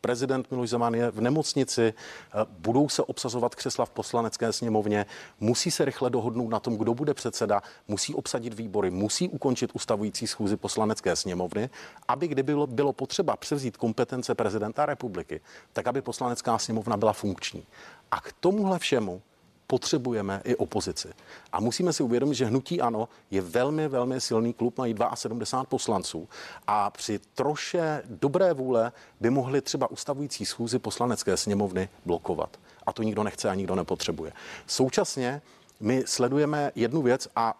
prezident 0.00 0.50
Miloš 0.50 0.70
Zeman 0.70 0.94
je 0.94 1.10
v 1.10 1.20
nemocnici, 1.20 1.94
eh, 1.94 2.46
budou 2.58 2.88
se 2.88 3.02
obsazovat 3.02 3.54
křesla 3.54 3.84
v 3.84 3.90
poslanecké 3.90 4.52
sněmovně, 4.52 5.06
musí 5.40 5.70
se 5.70 5.84
rychle 5.84 6.10
dohodnout 6.10 6.48
na 6.48 6.60
tom, 6.60 6.76
kdo 6.76 6.94
bude 6.94 7.14
předseda, 7.14 7.62
musí 7.88 8.14
obsadit 8.14 8.54
výbory, 8.54 8.90
musí 8.90 9.28
ukončit 9.28 9.70
ustavující 9.74 10.26
schůzi 10.26 10.56
poslanecké 10.56 11.16
sněmovny, 11.16 11.70
aby 12.08 12.28
kdyby 12.28 12.52
bylo, 12.52 12.66
bylo 12.66 12.92
potřeba 12.92 13.36
převzít 13.36 13.76
kompetence 13.76 14.34
prezidenta 14.34 14.86
republiky, 14.86 15.40
tak 15.72 15.86
aby 15.86 16.02
poslanecká 16.02 16.58
sněmovna 16.58 16.96
byla 16.96 17.12
funkční. 17.12 17.66
A 18.10 18.20
k 18.20 18.32
tomuhle 18.40 18.78
všemu 18.78 19.22
potřebujeme 19.70 20.40
i 20.44 20.56
opozici. 20.56 21.08
A 21.52 21.60
musíme 21.60 21.92
si 21.92 22.02
uvědomit, 22.02 22.34
že 22.34 22.44
hnutí 22.44 22.80
ano 22.80 23.08
je 23.30 23.40
velmi, 23.40 23.88
velmi 23.88 24.20
silný 24.20 24.52
klub, 24.52 24.78
mají 24.78 24.94
72 25.14 25.64
poslanců 25.64 26.28
a 26.66 26.90
při 26.90 27.20
troše 27.34 28.02
dobré 28.04 28.52
vůle 28.52 28.92
by 29.20 29.30
mohli 29.30 29.60
třeba 29.60 29.90
ustavující 29.90 30.46
schůzi 30.46 30.78
poslanecké 30.78 31.36
sněmovny 31.36 31.88
blokovat. 32.04 32.56
A 32.86 32.92
to 32.92 33.02
nikdo 33.02 33.22
nechce 33.22 33.48
a 33.48 33.54
nikdo 33.54 33.74
nepotřebuje. 33.74 34.32
Současně 34.66 35.42
my 35.80 36.02
sledujeme 36.06 36.72
jednu 36.74 37.02
věc 37.02 37.28
a 37.36 37.54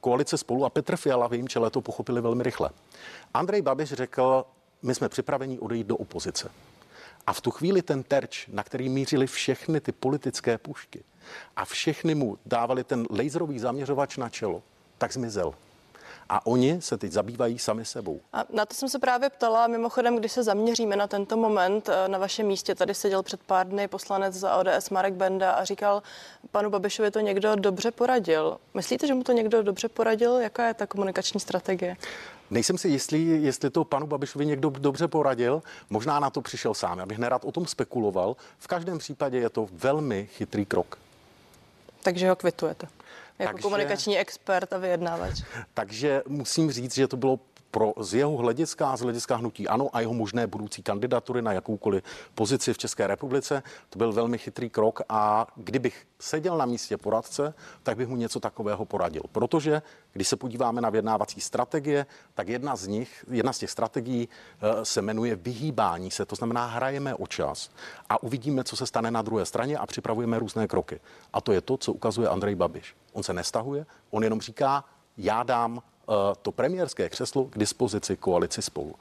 koalice 0.00 0.38
spolu 0.38 0.64
a 0.64 0.70
Petr 0.70 0.96
Fiala 0.96 1.28
v 1.28 1.32
jejím 1.32 1.48
čele 1.48 1.70
to 1.70 1.80
pochopili 1.80 2.20
velmi 2.20 2.42
rychle. 2.42 2.70
Andrej 3.34 3.62
Babiš 3.62 3.92
řekl, 3.92 4.44
my 4.82 4.94
jsme 4.94 5.08
připraveni 5.08 5.58
odejít 5.58 5.86
do 5.86 5.96
opozice. 5.96 6.50
A 7.26 7.32
v 7.32 7.40
tu 7.40 7.50
chvíli 7.50 7.82
ten 7.82 8.02
terč, 8.02 8.48
na 8.52 8.62
který 8.62 8.88
mířili 8.88 9.26
všechny 9.26 9.80
ty 9.80 9.92
politické 9.92 10.58
pušky, 10.58 11.04
a 11.56 11.64
všechny 11.64 12.14
mu 12.14 12.38
dávali 12.46 12.84
ten 12.84 13.06
laserový 13.10 13.58
zaměřovač 13.58 14.16
na 14.16 14.28
čelo, 14.28 14.62
tak 14.98 15.12
zmizel. 15.12 15.54
A 16.28 16.46
oni 16.46 16.82
se 16.82 16.98
teď 16.98 17.12
zabývají 17.12 17.58
sami 17.58 17.84
sebou. 17.84 18.20
A 18.32 18.44
na 18.52 18.66
to 18.66 18.74
jsem 18.74 18.88
se 18.88 18.98
právě 18.98 19.30
ptala. 19.30 19.66
Mimochodem, 19.66 20.16
když 20.16 20.32
se 20.32 20.42
zaměříme 20.42 20.96
na 20.96 21.06
tento 21.06 21.36
moment, 21.36 21.88
eh, 21.88 22.08
na 22.08 22.18
vašem 22.18 22.46
místě 22.46 22.74
tady 22.74 22.94
seděl 22.94 23.22
před 23.22 23.40
pár 23.40 23.68
dny 23.68 23.88
poslanec 23.88 24.34
za 24.34 24.56
ODS 24.56 24.90
Marek 24.90 25.14
Benda 25.14 25.52
a 25.52 25.64
říkal, 25.64 26.02
panu 26.50 26.70
Babišovi 26.70 27.10
to 27.10 27.20
někdo 27.20 27.56
dobře 27.56 27.90
poradil. 27.90 28.58
Myslíte, 28.74 29.06
že 29.06 29.14
mu 29.14 29.22
to 29.22 29.32
někdo 29.32 29.62
dobře 29.62 29.88
poradil? 29.88 30.36
Jaká 30.36 30.66
je 30.66 30.74
ta 30.74 30.86
komunikační 30.86 31.40
strategie? 31.40 31.96
Nejsem 32.50 32.78
si 32.78 32.88
jistý, 32.88 33.42
jestli 33.42 33.70
to 33.70 33.84
panu 33.84 34.06
Babišovi 34.06 34.46
někdo 34.46 34.70
dobře 34.70 35.08
poradil. 35.08 35.62
Možná 35.90 36.20
na 36.20 36.30
to 36.30 36.40
přišel 36.40 36.74
sám. 36.74 36.98
Já 36.98 37.06
bych 37.06 37.18
nerad 37.18 37.44
o 37.44 37.52
tom 37.52 37.66
spekuloval. 37.66 38.36
V 38.58 38.66
každém 38.66 38.98
případě 38.98 39.38
je 39.38 39.50
to 39.50 39.68
velmi 39.72 40.28
chytrý 40.32 40.64
krok. 40.64 40.98
Takže 42.04 42.28
ho 42.28 42.36
kvitujete. 42.36 42.86
Jako 43.38 43.52
takže, 43.52 43.62
komunikační 43.62 44.18
expert 44.18 44.72
a 44.72 44.78
vyjednávač. 44.78 45.42
Takže 45.74 46.22
musím 46.28 46.72
říct, 46.72 46.94
že 46.94 47.08
to 47.08 47.16
bylo 47.16 47.38
pro 47.74 47.92
z 47.98 48.14
jeho 48.14 48.36
hlediska, 48.36 48.96
z 48.96 49.00
hlediska 49.00 49.36
hnutí 49.36 49.68
ano 49.68 49.90
a 49.92 50.00
jeho 50.00 50.14
možné 50.14 50.46
budoucí 50.46 50.82
kandidatury 50.82 51.42
na 51.42 51.52
jakoukoliv 51.52 52.04
pozici 52.34 52.74
v 52.74 52.78
České 52.78 53.06
republice, 53.06 53.62
to 53.90 53.98
byl 53.98 54.12
velmi 54.12 54.38
chytrý 54.38 54.70
krok 54.70 55.02
a 55.08 55.46
kdybych 55.56 56.06
seděl 56.18 56.58
na 56.58 56.66
místě 56.66 56.96
poradce, 56.96 57.54
tak 57.82 57.96
bych 57.96 58.08
mu 58.08 58.16
něco 58.16 58.40
takového 58.40 58.84
poradil. 58.84 59.22
Protože 59.32 59.82
když 60.12 60.28
se 60.28 60.36
podíváme 60.36 60.80
na 60.80 60.90
vyjednávací 60.90 61.40
strategie, 61.40 62.06
tak 62.34 62.48
jedna 62.48 62.76
z 62.76 62.86
nich, 62.86 63.24
jedna 63.30 63.52
z 63.52 63.58
těch 63.58 63.70
strategií 63.70 64.28
eh, 64.28 64.84
se 64.84 65.02
jmenuje 65.02 65.36
vyhýbání 65.36 66.10
se, 66.10 66.24
to 66.24 66.36
znamená 66.36 66.66
hrajeme 66.66 67.14
o 67.14 67.26
čas 67.26 67.70
a 68.08 68.22
uvidíme, 68.22 68.64
co 68.64 68.76
se 68.76 68.86
stane 68.86 69.10
na 69.10 69.22
druhé 69.22 69.46
straně 69.46 69.78
a 69.78 69.86
připravujeme 69.86 70.38
různé 70.38 70.66
kroky. 70.66 71.00
A 71.32 71.40
to 71.40 71.52
je 71.52 71.60
to, 71.60 71.76
co 71.76 71.92
ukazuje 71.92 72.28
Andrej 72.28 72.54
Babiš. 72.54 72.94
On 73.12 73.22
se 73.22 73.32
nestahuje, 73.32 73.86
on 74.10 74.22
jenom 74.22 74.40
říká, 74.40 74.84
já 75.18 75.42
dám 75.42 75.82
to 76.42 76.52
premiérské 76.52 77.08
křeslo 77.08 77.44
k 77.44 77.58
dispozici 77.58 78.16
koalici 78.16 78.62
spolu. 78.62 78.94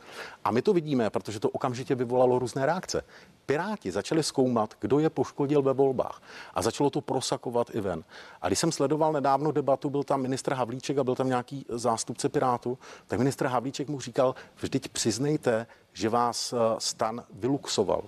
A 0.43 0.51
my 0.51 0.61
to 0.61 0.73
vidíme, 0.73 1.09
protože 1.09 1.39
to 1.39 1.49
okamžitě 1.49 1.95
vyvolalo 1.95 2.39
různé 2.39 2.65
reakce. 2.65 3.03
Piráti 3.45 3.91
začali 3.91 4.23
zkoumat, 4.23 4.73
kdo 4.79 4.99
je 4.99 5.09
poškodil 5.09 5.61
ve 5.61 5.73
volbách 5.73 6.21
a 6.53 6.61
začalo 6.61 6.89
to 6.89 7.01
prosakovat 7.01 7.67
i 7.73 7.81
ven. 7.81 8.03
A 8.41 8.47
když 8.47 8.59
jsem 8.59 8.71
sledoval 8.71 9.13
nedávno 9.13 9.51
debatu, 9.51 9.89
byl 9.89 10.03
tam 10.03 10.21
ministr 10.21 10.53
Havlíček 10.53 10.97
a 10.97 11.03
byl 11.03 11.15
tam 11.15 11.27
nějaký 11.27 11.65
zástupce 11.69 12.29
Pirátu, 12.29 12.77
tak 13.07 13.19
ministr 13.19 13.45
Havlíček 13.45 13.89
mu 13.89 13.99
říkal, 13.99 14.35
vždyť 14.55 14.87
přiznejte, 14.87 15.67
že 15.93 16.09
vás 16.09 16.53
eh, 16.53 16.57
stan 16.77 17.23
vyluxoval. 17.33 18.03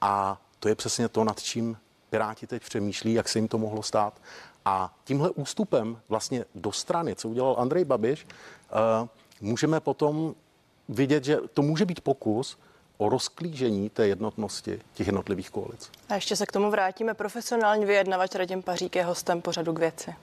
A 0.00 0.40
to 0.58 0.68
je 0.68 0.74
přesně 0.74 1.08
to, 1.08 1.24
nad 1.24 1.42
čím 1.42 1.76
Piráti 2.10 2.46
teď 2.46 2.62
přemýšlí, 2.62 3.12
jak 3.14 3.28
se 3.28 3.38
jim 3.38 3.48
to 3.48 3.58
mohlo 3.58 3.82
stát. 3.82 4.20
A 4.68 4.94
tímhle 5.04 5.30
ústupem 5.30 5.98
vlastně 6.08 6.44
do 6.54 6.72
strany, 6.72 7.14
co 7.14 7.28
udělal 7.28 7.56
Andrej 7.58 7.84
Babiš, 7.84 8.26
eh, 8.26 9.08
můžeme 9.40 9.80
potom 9.80 10.34
vidět, 10.88 11.24
že 11.24 11.36
to 11.54 11.62
může 11.62 11.84
být 11.84 12.00
pokus 12.00 12.58
o 12.98 13.08
rozklížení 13.08 13.90
té 13.90 14.08
jednotnosti 14.08 14.80
těch 14.94 15.06
jednotlivých 15.06 15.50
koalic. 15.50 15.90
A 16.08 16.14
ještě 16.14 16.36
se 16.36 16.46
k 16.46 16.52
tomu 16.52 16.70
vrátíme. 16.70 17.14
Profesionální 17.14 17.84
vyjednavač 17.84 18.34
Radim 18.34 18.62
Pařík 18.62 18.96
je 18.96 19.04
hostem 19.04 19.42
pořadu 19.42 19.72
k 19.72 19.78
věci. 19.78 20.14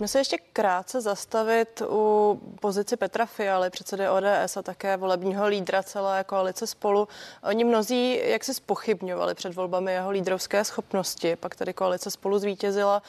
Pojďme 0.00 0.08
se 0.08 0.18
ještě 0.18 0.38
krátce 0.52 1.00
zastavit 1.00 1.82
u 1.88 2.40
pozici 2.60 2.96
Petra 2.96 3.26
Fialy, 3.26 3.70
předsedy 3.70 4.08
ODS 4.08 4.56
a 4.56 4.62
také 4.62 4.96
volebního 4.96 5.46
lídra 5.46 5.82
celé 5.82 6.24
koalice 6.24 6.66
spolu. 6.66 7.08
Oni 7.42 7.64
mnozí, 7.64 8.20
jak 8.24 8.44
se 8.44 8.54
spochybňovali 8.54 9.34
před 9.34 9.54
volbami 9.54 9.92
jeho 9.92 10.10
lídrovské 10.10 10.64
schopnosti, 10.64 11.36
pak 11.36 11.54
tedy 11.54 11.72
koalice 11.72 12.10
spolu 12.10 12.38
zvítězila. 12.38 13.02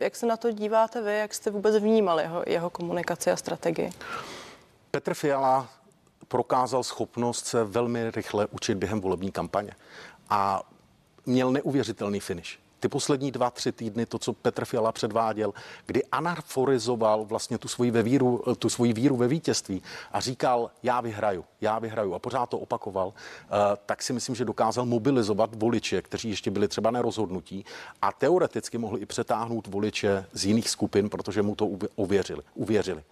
Jak 0.00 0.16
se 0.16 0.26
na 0.26 0.36
to 0.36 0.50
díváte 0.52 1.02
vy, 1.02 1.18
jak 1.18 1.34
jste 1.34 1.50
vůbec 1.50 1.76
vnímali 1.76 2.22
jeho, 2.22 2.42
jeho 2.46 2.70
komunikaci 2.70 3.30
a 3.30 3.36
strategii? 3.36 3.90
Petr 4.90 5.14
Fiala 5.14 5.68
prokázal 6.28 6.82
schopnost 6.82 7.46
se 7.46 7.64
velmi 7.64 8.10
rychle 8.10 8.46
učit 8.50 8.74
během 8.74 9.00
volební 9.00 9.32
kampaně 9.32 9.72
a 10.30 10.62
měl 11.26 11.52
neuvěřitelný 11.52 12.20
finish 12.20 12.61
ty 12.82 12.88
poslední 12.88 13.30
dva, 13.30 13.50
tři 13.50 13.72
týdny, 13.72 14.06
to, 14.06 14.18
co 14.18 14.32
Petr 14.32 14.64
Fiala 14.64 14.92
předváděl, 14.92 15.54
kdy 15.86 16.04
anarforizoval 16.04 17.24
vlastně 17.24 17.58
tu 17.58 17.68
svoji, 17.68 17.90
ve 17.90 18.02
víru, 18.02 18.42
tu 18.58 18.68
svoji 18.68 18.92
víru 18.92 19.16
ve 19.16 19.28
vítězství 19.28 19.82
a 20.12 20.20
říkal, 20.20 20.70
já 20.82 21.00
vyhraju, 21.00 21.44
já 21.60 21.78
vyhraju 21.78 22.14
a 22.14 22.18
pořád 22.18 22.46
to 22.46 22.58
opakoval, 22.58 23.12
eh, 23.14 23.76
tak 23.86 24.02
si 24.02 24.12
myslím, 24.12 24.34
že 24.34 24.44
dokázal 24.44 24.86
mobilizovat 24.86 25.50
voliče, 25.54 26.02
kteří 26.02 26.30
ještě 26.30 26.50
byli 26.50 26.68
třeba 26.68 26.90
nerozhodnutí 26.90 27.64
a 28.02 28.12
teoreticky 28.12 28.78
mohli 28.78 29.00
i 29.00 29.06
přetáhnout 29.06 29.66
voliče 29.66 30.26
z 30.32 30.44
jiných 30.44 30.70
skupin, 30.70 31.08
protože 31.08 31.42
mu 31.42 31.54
to 31.54 31.66
uvěřili. 31.96 32.42
uvěřili. 32.54 33.02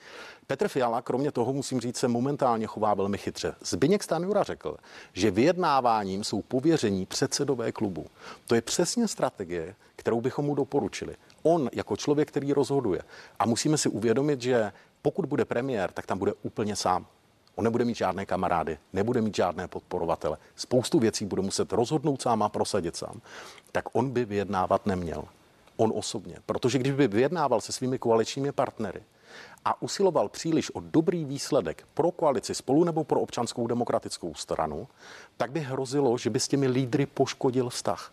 Petr 0.50 0.68
Fiala, 0.68 1.02
kromě 1.02 1.32
toho 1.32 1.52
musím 1.52 1.80
říct, 1.80 1.96
se 1.96 2.08
momentálně 2.08 2.66
chová 2.66 2.94
velmi 2.94 3.18
chytře. 3.18 3.54
Zbyněk 3.60 4.02
Stanjura 4.02 4.42
řekl, 4.42 4.76
že 5.12 5.30
vyjednáváním 5.30 6.24
jsou 6.24 6.42
pověření 6.42 7.06
předsedové 7.06 7.72
klubu. 7.72 8.06
To 8.46 8.54
je 8.54 8.62
přesně 8.62 9.08
strategie, 9.08 9.74
kterou 9.96 10.20
bychom 10.20 10.44
mu 10.44 10.54
doporučili. 10.54 11.16
On 11.42 11.70
jako 11.72 11.96
člověk, 11.96 12.28
který 12.28 12.52
rozhoduje. 12.52 13.02
A 13.38 13.46
musíme 13.46 13.78
si 13.78 13.88
uvědomit, 13.88 14.42
že 14.42 14.72
pokud 15.02 15.26
bude 15.26 15.44
premiér, 15.44 15.92
tak 15.92 16.06
tam 16.06 16.18
bude 16.18 16.32
úplně 16.42 16.76
sám. 16.76 17.06
On 17.54 17.64
nebude 17.64 17.84
mít 17.84 17.96
žádné 17.96 18.26
kamarády, 18.26 18.78
nebude 18.92 19.20
mít 19.20 19.36
žádné 19.36 19.68
podporovatele. 19.68 20.36
Spoustu 20.56 20.98
věcí 20.98 21.24
bude 21.24 21.42
muset 21.42 21.72
rozhodnout 21.72 22.22
sám 22.22 22.42
a 22.42 22.48
prosadit 22.48 22.96
sám. 22.96 23.20
Tak 23.72 23.84
on 23.92 24.10
by 24.10 24.24
vyjednávat 24.24 24.86
neměl. 24.86 25.24
On 25.76 25.92
osobně. 25.94 26.36
Protože 26.46 26.78
když 26.78 26.92
by 26.92 27.08
vyjednával 27.08 27.60
se 27.60 27.72
svými 27.72 27.98
koaličními 27.98 28.52
partnery, 28.52 29.02
a 29.64 29.82
usiloval 29.82 30.28
příliš 30.28 30.70
o 30.70 30.80
dobrý 30.80 31.24
výsledek 31.24 31.86
pro 31.94 32.10
koalici 32.10 32.54
spolu 32.54 32.84
nebo 32.84 33.04
pro 33.04 33.20
občanskou 33.20 33.66
demokratickou 33.66 34.34
stranu, 34.34 34.88
tak 35.36 35.52
by 35.52 35.60
hrozilo, 35.60 36.18
že 36.18 36.30
by 36.30 36.40
s 36.40 36.48
těmi 36.48 36.66
lídry 36.66 37.06
poškodil 37.06 37.68
vztah. 37.68 38.12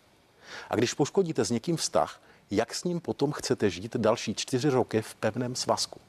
A 0.70 0.76
když 0.76 0.94
poškodíte 0.94 1.44
s 1.44 1.50
někým 1.50 1.76
vztah, 1.76 2.20
jak 2.50 2.74
s 2.74 2.84
ním 2.84 3.00
potom 3.00 3.32
chcete 3.32 3.70
žít 3.70 3.96
další 3.96 4.34
čtyři 4.34 4.68
roky 4.68 5.02
v 5.02 5.14
pevném 5.14 5.54
svazku? 5.54 6.00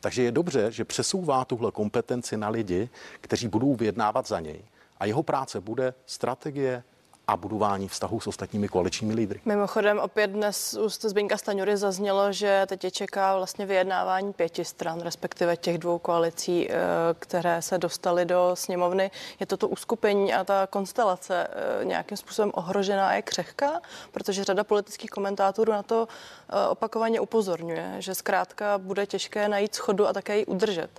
Takže 0.00 0.22
je 0.22 0.32
dobře, 0.32 0.72
že 0.72 0.84
přesouvá 0.84 1.44
tuhle 1.44 1.72
kompetenci 1.72 2.36
na 2.36 2.48
lidi, 2.48 2.88
kteří 3.20 3.48
budou 3.48 3.74
vyjednávat 3.74 4.26
za 4.26 4.40
něj. 4.40 4.62
A 5.00 5.04
jeho 5.04 5.22
práce 5.22 5.60
bude 5.60 5.94
strategie 6.06 6.82
a 7.28 7.36
budování 7.36 7.88
vztahu 7.88 8.20
s 8.20 8.26
ostatními 8.26 8.68
koaličními 8.68 9.14
lídry. 9.14 9.40
Mimochodem 9.44 9.98
opět 9.98 10.26
dnes 10.26 10.74
úst 10.74 11.02
Zbyňka 11.04 11.36
Staňury 11.36 11.76
zaznělo, 11.76 12.32
že 12.32 12.62
teď 12.68 12.84
je 12.84 12.90
čeká 12.90 13.36
vlastně 13.36 13.66
vyjednávání 13.66 14.32
pěti 14.32 14.64
stran, 14.64 15.00
respektive 15.00 15.56
těch 15.56 15.78
dvou 15.78 15.98
koalicí, 15.98 16.70
eh, 16.70 16.74
které 17.18 17.62
se 17.62 17.78
dostaly 17.78 18.24
do 18.24 18.50
sněmovny. 18.54 19.10
Je 19.40 19.46
toto 19.46 19.68
uskupení 19.68 20.34
a 20.34 20.44
ta 20.44 20.66
konstelace 20.66 21.48
eh, 21.50 21.84
nějakým 21.84 22.16
způsobem 22.16 22.50
ohrožená 22.54 23.08
a 23.08 23.12
je 23.12 23.22
křehká, 23.22 23.80
protože 24.12 24.44
řada 24.44 24.64
politických 24.64 25.10
komentátorů 25.10 25.72
na 25.72 25.82
to 25.82 26.08
eh, 26.48 26.68
opakovaně 26.68 27.20
upozorňuje, 27.20 27.96
že 27.98 28.14
zkrátka 28.14 28.78
bude 28.78 29.06
těžké 29.06 29.48
najít 29.48 29.74
schodu 29.74 30.06
a 30.06 30.12
také 30.12 30.38
ji 30.38 30.46
udržet. 30.46 30.90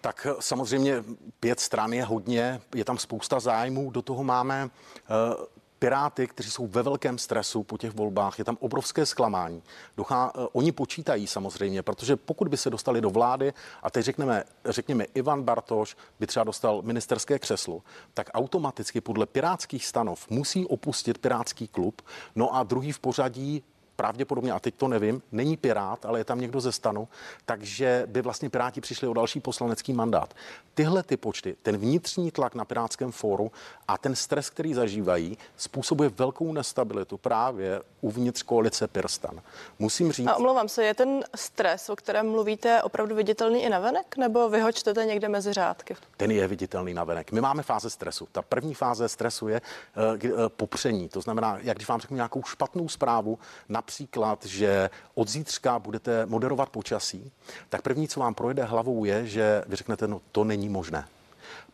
Tak 0.00 0.26
samozřejmě 0.40 1.04
pět 1.40 1.60
stran 1.60 1.92
je 1.92 2.04
hodně, 2.04 2.60
je 2.74 2.84
tam 2.84 2.98
spousta 2.98 3.40
zájmů, 3.40 3.90
do 3.90 4.02
toho 4.02 4.24
máme 4.24 4.70
Piráty, 5.84 6.26
kteří 6.26 6.50
jsou 6.50 6.66
ve 6.66 6.82
velkém 6.82 7.18
stresu 7.18 7.62
po 7.62 7.78
těch 7.78 7.94
volbách, 7.94 8.38
je 8.38 8.44
tam 8.44 8.56
obrovské 8.60 9.06
zklamání. 9.06 9.62
Duchá, 9.96 10.34
uh, 10.34 10.46
oni 10.52 10.72
počítají 10.72 11.26
samozřejmě, 11.26 11.82
protože 11.82 12.16
pokud 12.16 12.48
by 12.48 12.56
se 12.56 12.70
dostali 12.70 13.00
do 13.00 13.10
vlády 13.10 13.52
a 13.82 13.90
teď 13.90 14.04
řekneme, 14.04 14.44
řekněme 14.64 15.04
Ivan 15.04 15.42
Bartoš 15.42 15.96
by 16.20 16.26
třeba 16.26 16.44
dostal 16.44 16.82
ministerské 16.82 17.38
křeslo, 17.38 17.82
tak 18.14 18.30
automaticky 18.34 19.00
podle 19.00 19.26
pirátských 19.26 19.86
stanov 19.86 20.30
musí 20.30 20.66
opustit 20.66 21.18
pirátský 21.18 21.68
klub. 21.68 22.02
No 22.34 22.54
a 22.54 22.62
druhý 22.62 22.92
v 22.92 22.98
pořadí 22.98 23.62
pravděpodobně, 23.96 24.52
a 24.52 24.58
teď 24.58 24.74
to 24.74 24.88
nevím, 24.88 25.22
není 25.32 25.56
Pirát, 25.56 26.06
ale 26.06 26.20
je 26.20 26.24
tam 26.24 26.40
někdo 26.40 26.60
ze 26.60 26.72
stanu, 26.72 27.08
takže 27.44 28.04
by 28.06 28.22
vlastně 28.22 28.50
Piráti 28.50 28.80
přišli 28.80 29.08
o 29.08 29.12
další 29.14 29.40
poslanecký 29.40 29.92
mandát. 29.92 30.34
Tyhle 30.74 31.02
ty 31.02 31.16
počty, 31.16 31.56
ten 31.62 31.76
vnitřní 31.76 32.30
tlak 32.30 32.54
na 32.54 32.64
Pirátském 32.64 33.12
fóru 33.12 33.52
a 33.88 33.98
ten 33.98 34.14
stres, 34.14 34.50
který 34.50 34.74
zažívají, 34.74 35.38
způsobuje 35.56 36.08
velkou 36.08 36.52
nestabilitu 36.52 37.16
právě 37.16 37.82
uvnitř 38.00 38.42
koalice 38.42 38.88
Pirstan. 38.88 39.40
Musím 39.78 40.12
říct. 40.12 40.26
A 40.26 40.36
omlouvám 40.36 40.68
se, 40.68 40.84
je 40.84 40.94
ten 40.94 41.24
stres, 41.34 41.88
o 41.88 41.96
kterém 41.96 42.30
mluvíte, 42.30 42.82
opravdu 42.82 43.14
viditelný 43.14 43.62
i 43.62 43.68
navenek, 43.68 44.16
nebo 44.16 44.48
vy 44.48 44.60
ho 44.60 44.72
čtete 44.72 45.04
někde 45.04 45.28
mezi 45.28 45.52
řádky? 45.52 45.96
Ten 46.16 46.30
je 46.30 46.48
viditelný 46.48 46.94
navenek. 46.94 47.32
My 47.32 47.40
máme 47.40 47.62
fáze 47.62 47.90
stresu. 47.90 48.28
Ta 48.32 48.42
první 48.42 48.74
fáze 48.74 49.08
stresu 49.08 49.48
je 49.48 49.60
uh, 49.60 50.32
popření. 50.48 51.08
To 51.08 51.20
znamená, 51.20 51.58
jak 51.62 51.76
když 51.76 51.88
vám 51.88 52.00
řeknu 52.00 52.14
nějakou 52.14 52.42
špatnou 52.42 52.88
zprávu, 52.88 53.38
například, 53.84 54.44
že 54.44 54.90
od 55.14 55.28
zítřka 55.28 55.78
budete 55.78 56.26
moderovat 56.26 56.68
počasí, 56.68 57.32
tak 57.68 57.82
první, 57.82 58.08
co 58.08 58.20
vám 58.20 58.34
projde 58.34 58.64
hlavou, 58.64 59.04
je, 59.04 59.26
že 59.26 59.62
vy 59.66 59.76
řeknete, 59.76 60.08
no 60.08 60.20
to 60.32 60.44
není 60.44 60.68
možné. 60.68 61.04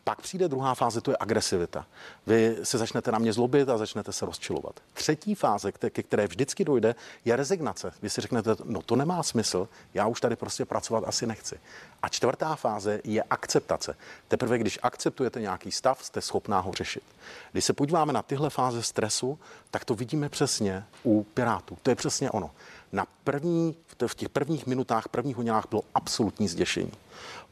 Pak 0.03 0.21
přijde 0.21 0.47
druhá 0.47 0.75
fáze, 0.75 1.01
to 1.01 1.11
je 1.11 1.17
agresivita. 1.19 1.85
Vy 2.27 2.57
se 2.63 2.77
začnete 2.77 3.11
na 3.11 3.19
mě 3.19 3.33
zlobit 3.33 3.69
a 3.69 3.77
začnete 3.77 4.11
se 4.11 4.25
rozčilovat. 4.25 4.79
Třetí 4.93 5.35
fáze, 5.35 5.71
ke 5.71 6.03
které 6.03 6.27
vždycky 6.27 6.65
dojde, 6.65 6.95
je 7.25 7.35
rezignace. 7.35 7.93
Vy 8.01 8.09
si 8.09 8.21
řeknete, 8.21 8.55
no 8.63 8.81
to 8.81 8.95
nemá 8.95 9.23
smysl, 9.23 9.67
já 9.93 10.07
už 10.07 10.21
tady 10.21 10.35
prostě 10.35 10.65
pracovat 10.65 11.03
asi 11.07 11.27
nechci. 11.27 11.59
A 12.01 12.09
čtvrtá 12.09 12.55
fáze 12.55 13.01
je 13.03 13.23
akceptace. 13.23 13.95
Teprve, 14.27 14.57
když 14.57 14.79
akceptujete 14.83 15.41
nějaký 15.41 15.71
stav, 15.71 16.05
jste 16.05 16.21
schopná 16.21 16.59
ho 16.59 16.73
řešit. 16.73 17.03
Když 17.51 17.65
se 17.65 17.73
podíváme 17.73 18.13
na 18.13 18.21
tyhle 18.21 18.49
fáze 18.49 18.83
stresu, 18.83 19.39
tak 19.71 19.85
to 19.85 19.95
vidíme 19.95 20.29
přesně 20.29 20.85
u 21.03 21.23
Pirátů. 21.23 21.77
To 21.83 21.89
je 21.89 21.95
přesně 21.95 22.31
ono. 22.31 22.51
Na 22.91 23.05
první, 23.23 23.75
v 24.07 24.15
těch 24.15 24.29
prvních 24.29 24.67
minutách, 24.67 25.07
prvních 25.07 25.35
hodinách 25.35 25.65
bylo 25.69 25.81
absolutní 25.95 26.47
zděšení. 26.47 26.91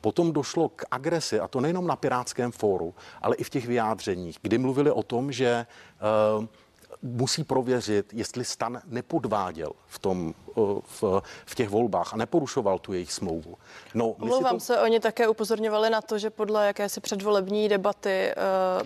Potom 0.02 0.34
došlo 0.34 0.70
k 0.70 0.86
agresi, 0.92 1.40
a 1.40 1.48
to 1.48 1.62
nejenom 1.62 1.88
na 1.88 1.96
Pirátském 1.96 2.52
fóru, 2.52 2.94
ale 3.22 3.36
i 3.36 3.44
v 3.44 3.50
těch 3.50 3.68
vyjádřeních, 3.68 4.38
kdy 4.42 4.58
mluvili 4.58 4.92
o 4.92 5.04
tom, 5.04 5.32
že 5.32 5.66
uh, 6.40 6.46
musí 7.02 7.44
prověřit, 7.44 8.14
jestli 8.14 8.46
stan 8.46 8.82
nepodváděl 8.86 9.72
v, 9.88 10.00
tom, 10.00 10.34
v, 11.02 11.22
v 11.46 11.56
těch 11.56 11.70
volbách 11.70 12.14
a 12.14 12.18
neporušoval 12.18 12.80
tu 12.80 12.94
jejich 12.94 13.14
smlouvu. 13.14 13.56
No, 13.94 14.10
Omlouvám 14.10 14.56
to... 14.56 14.60
se, 14.60 14.80
oni 14.80 15.00
také 15.00 15.28
upozorňovali 15.28 15.90
na 15.90 16.02
to, 16.02 16.18
že 16.18 16.30
podle 16.30 16.68
jakési 16.68 17.02
předvolební 17.02 17.70
debaty 17.70 18.34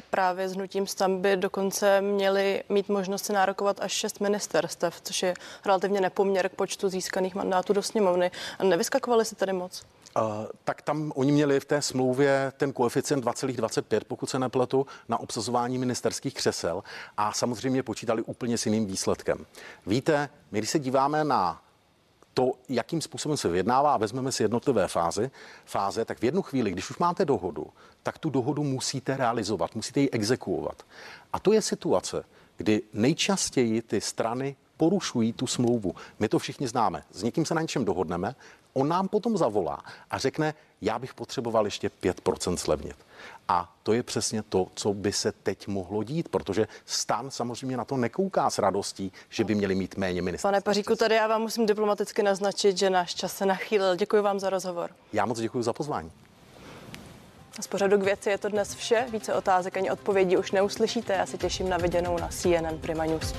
právě 0.10 0.49
s 0.49 0.54
hnutím 0.54 0.88
stan 0.88 1.21
by 1.21 1.38
dokonce 1.38 2.02
měli 2.02 2.63
mít 2.69 2.89
možnost 2.89 3.26
si 3.26 3.34
nárokovat 3.34 3.78
až 3.82 3.91
šest 3.91 4.19
ministerstev, 4.19 5.02
což 5.02 5.23
je 5.23 5.34
relativně 5.65 6.02
nepoměr 6.02 6.49
k 6.49 6.54
počtu 6.54 6.89
získaných 6.89 7.36
mandátů 7.36 7.73
do 7.73 7.82
sněmovny. 7.82 8.32
A 8.60 8.63
nevyskakovali 8.63 9.26
si 9.26 9.36
tady 9.36 9.54
moc? 9.54 9.84
Uh, 10.17 10.45
tak 10.63 10.82
tam 10.82 11.12
oni 11.15 11.32
měli 11.32 11.60
v 11.60 11.65
té 11.65 11.82
smlouvě 11.82 12.54
ten 12.58 12.73
koeficient 12.73 13.26
2,25, 13.26 14.02
pokud 14.08 14.30
se 14.30 14.39
nepletu, 14.39 14.86
na 15.10 15.19
obsazování 15.19 15.78
ministerských 15.78 16.34
křesel 16.34 16.84
a 17.17 17.34
samozřejmě 17.34 17.84
počítali 17.84 18.03
úplně 18.26 18.58
s 18.58 18.66
jiným 18.66 18.86
výsledkem. 18.86 19.46
Víte, 19.86 20.30
my 20.52 20.60
když 20.60 20.70
se 20.70 20.80
díváme 20.80 21.24
na 21.24 21.62
to, 22.34 22.52
jakým 22.70 23.02
způsobem 23.02 23.38
se 23.38 23.50
vyjednává 23.50 23.94
a 23.94 23.98
vezmeme 23.98 24.32
si 24.32 24.44
jednotlivé 24.44 24.88
fáze, 24.88 25.32
fáze, 25.66 26.06
tak 26.06 26.20
v 26.20 26.24
jednu 26.24 26.42
chvíli, 26.42 26.72
když 26.72 26.89
už 26.89 26.98
máte 26.98 27.26
dohodu, 27.26 27.68
tak 28.04 28.18
tu 28.18 28.30
dohodu 28.30 28.63
musíte 28.63 29.18
realizovat, 29.18 29.76
musíte 29.76 30.00
ji 30.00 30.10
exekuovat. 30.10 30.84
A 31.34 31.39
to 31.39 31.54
je 31.54 31.62
situace, 31.62 32.24
kdy 32.58 32.82
nejčastěji 32.94 33.82
ty 33.82 34.02
strany 34.02 34.56
porušují 34.78 35.34
tu 35.34 35.48
smlouvu. 35.48 35.96
My 36.20 36.30
to 36.30 36.39
všichni 36.39 36.68
známe. 36.68 37.04
S 37.12 37.24
někým 37.24 37.46
se 37.46 37.54
na 37.54 37.62
něčem 37.62 37.86
dohodneme, 37.86 38.36
on 38.74 38.88
nám 38.88 39.08
potom 39.08 39.38
zavolá 39.38 39.80
a 40.10 40.18
řekne, 40.18 40.54
já 40.82 41.00
bych 41.00 41.14
potřeboval 41.14 41.66
ještě 41.66 41.90
5% 42.04 42.56
slevnit. 42.56 42.96
A 43.48 43.74
to 43.84 43.94
je 43.94 44.04
přesně 44.04 44.44
to, 44.44 44.68
co 44.76 44.94
by 44.94 45.12
se 45.12 45.32
teď 45.32 45.68
mohlo 45.68 46.04
dít, 46.04 46.30
protože 46.30 46.68
stan 46.86 47.32
samozřejmě 47.32 47.78
na 47.78 47.86
to 47.86 47.98
nekouká 47.98 48.50
s 48.50 48.60
radostí, 48.60 49.12
že 49.30 49.44
by 49.44 49.56
měli 49.56 49.76
mít 49.76 49.98
méně 49.98 50.22
ministrů. 50.22 50.48
Pane 50.48 50.62
Paříku, 50.62 50.96
tady 50.96 51.16
já 51.16 51.28
vám 51.28 51.42
musím 51.42 51.66
diplomaticky 51.66 52.24
naznačit, 52.24 52.78
že 52.78 52.90
náš 52.90 53.16
čas 53.16 53.38
se 53.38 53.46
nachýlil. 53.46 53.96
Děkuji 53.96 54.22
vám 54.22 54.40
za 54.40 54.50
rozhovor. 54.50 54.90
Já 55.14 55.26
moc 55.26 55.40
děkuji 55.40 55.64
za 55.64 55.74
pozvání. 55.74 56.12
A 57.60 57.62
z 57.62 57.68
pořadu 57.68 57.98
k 57.98 58.04
věci 58.04 58.30
je 58.30 58.38
to 58.38 58.50
dnes 58.50 58.76
vše. 58.76 59.08
Více 59.12 59.34
otázek 59.34 59.78
ani 59.78 59.92
odpovědí 59.92 60.38
už 60.38 60.52
neuslyšíte. 60.52 61.14
Já 61.14 61.26
se 61.26 61.38
těším 61.38 61.70
na 61.70 61.78
viděnou 61.78 62.18
na 62.18 62.28
CNN 62.28 62.78
Prima 62.82 63.06
News. 63.06 63.34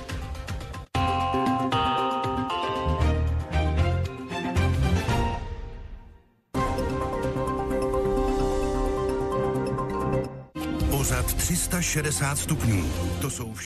360 11.55 12.35
stupňů. 12.35 12.93
To 13.21 13.29
jsou 13.29 13.53
vš- 13.53 13.63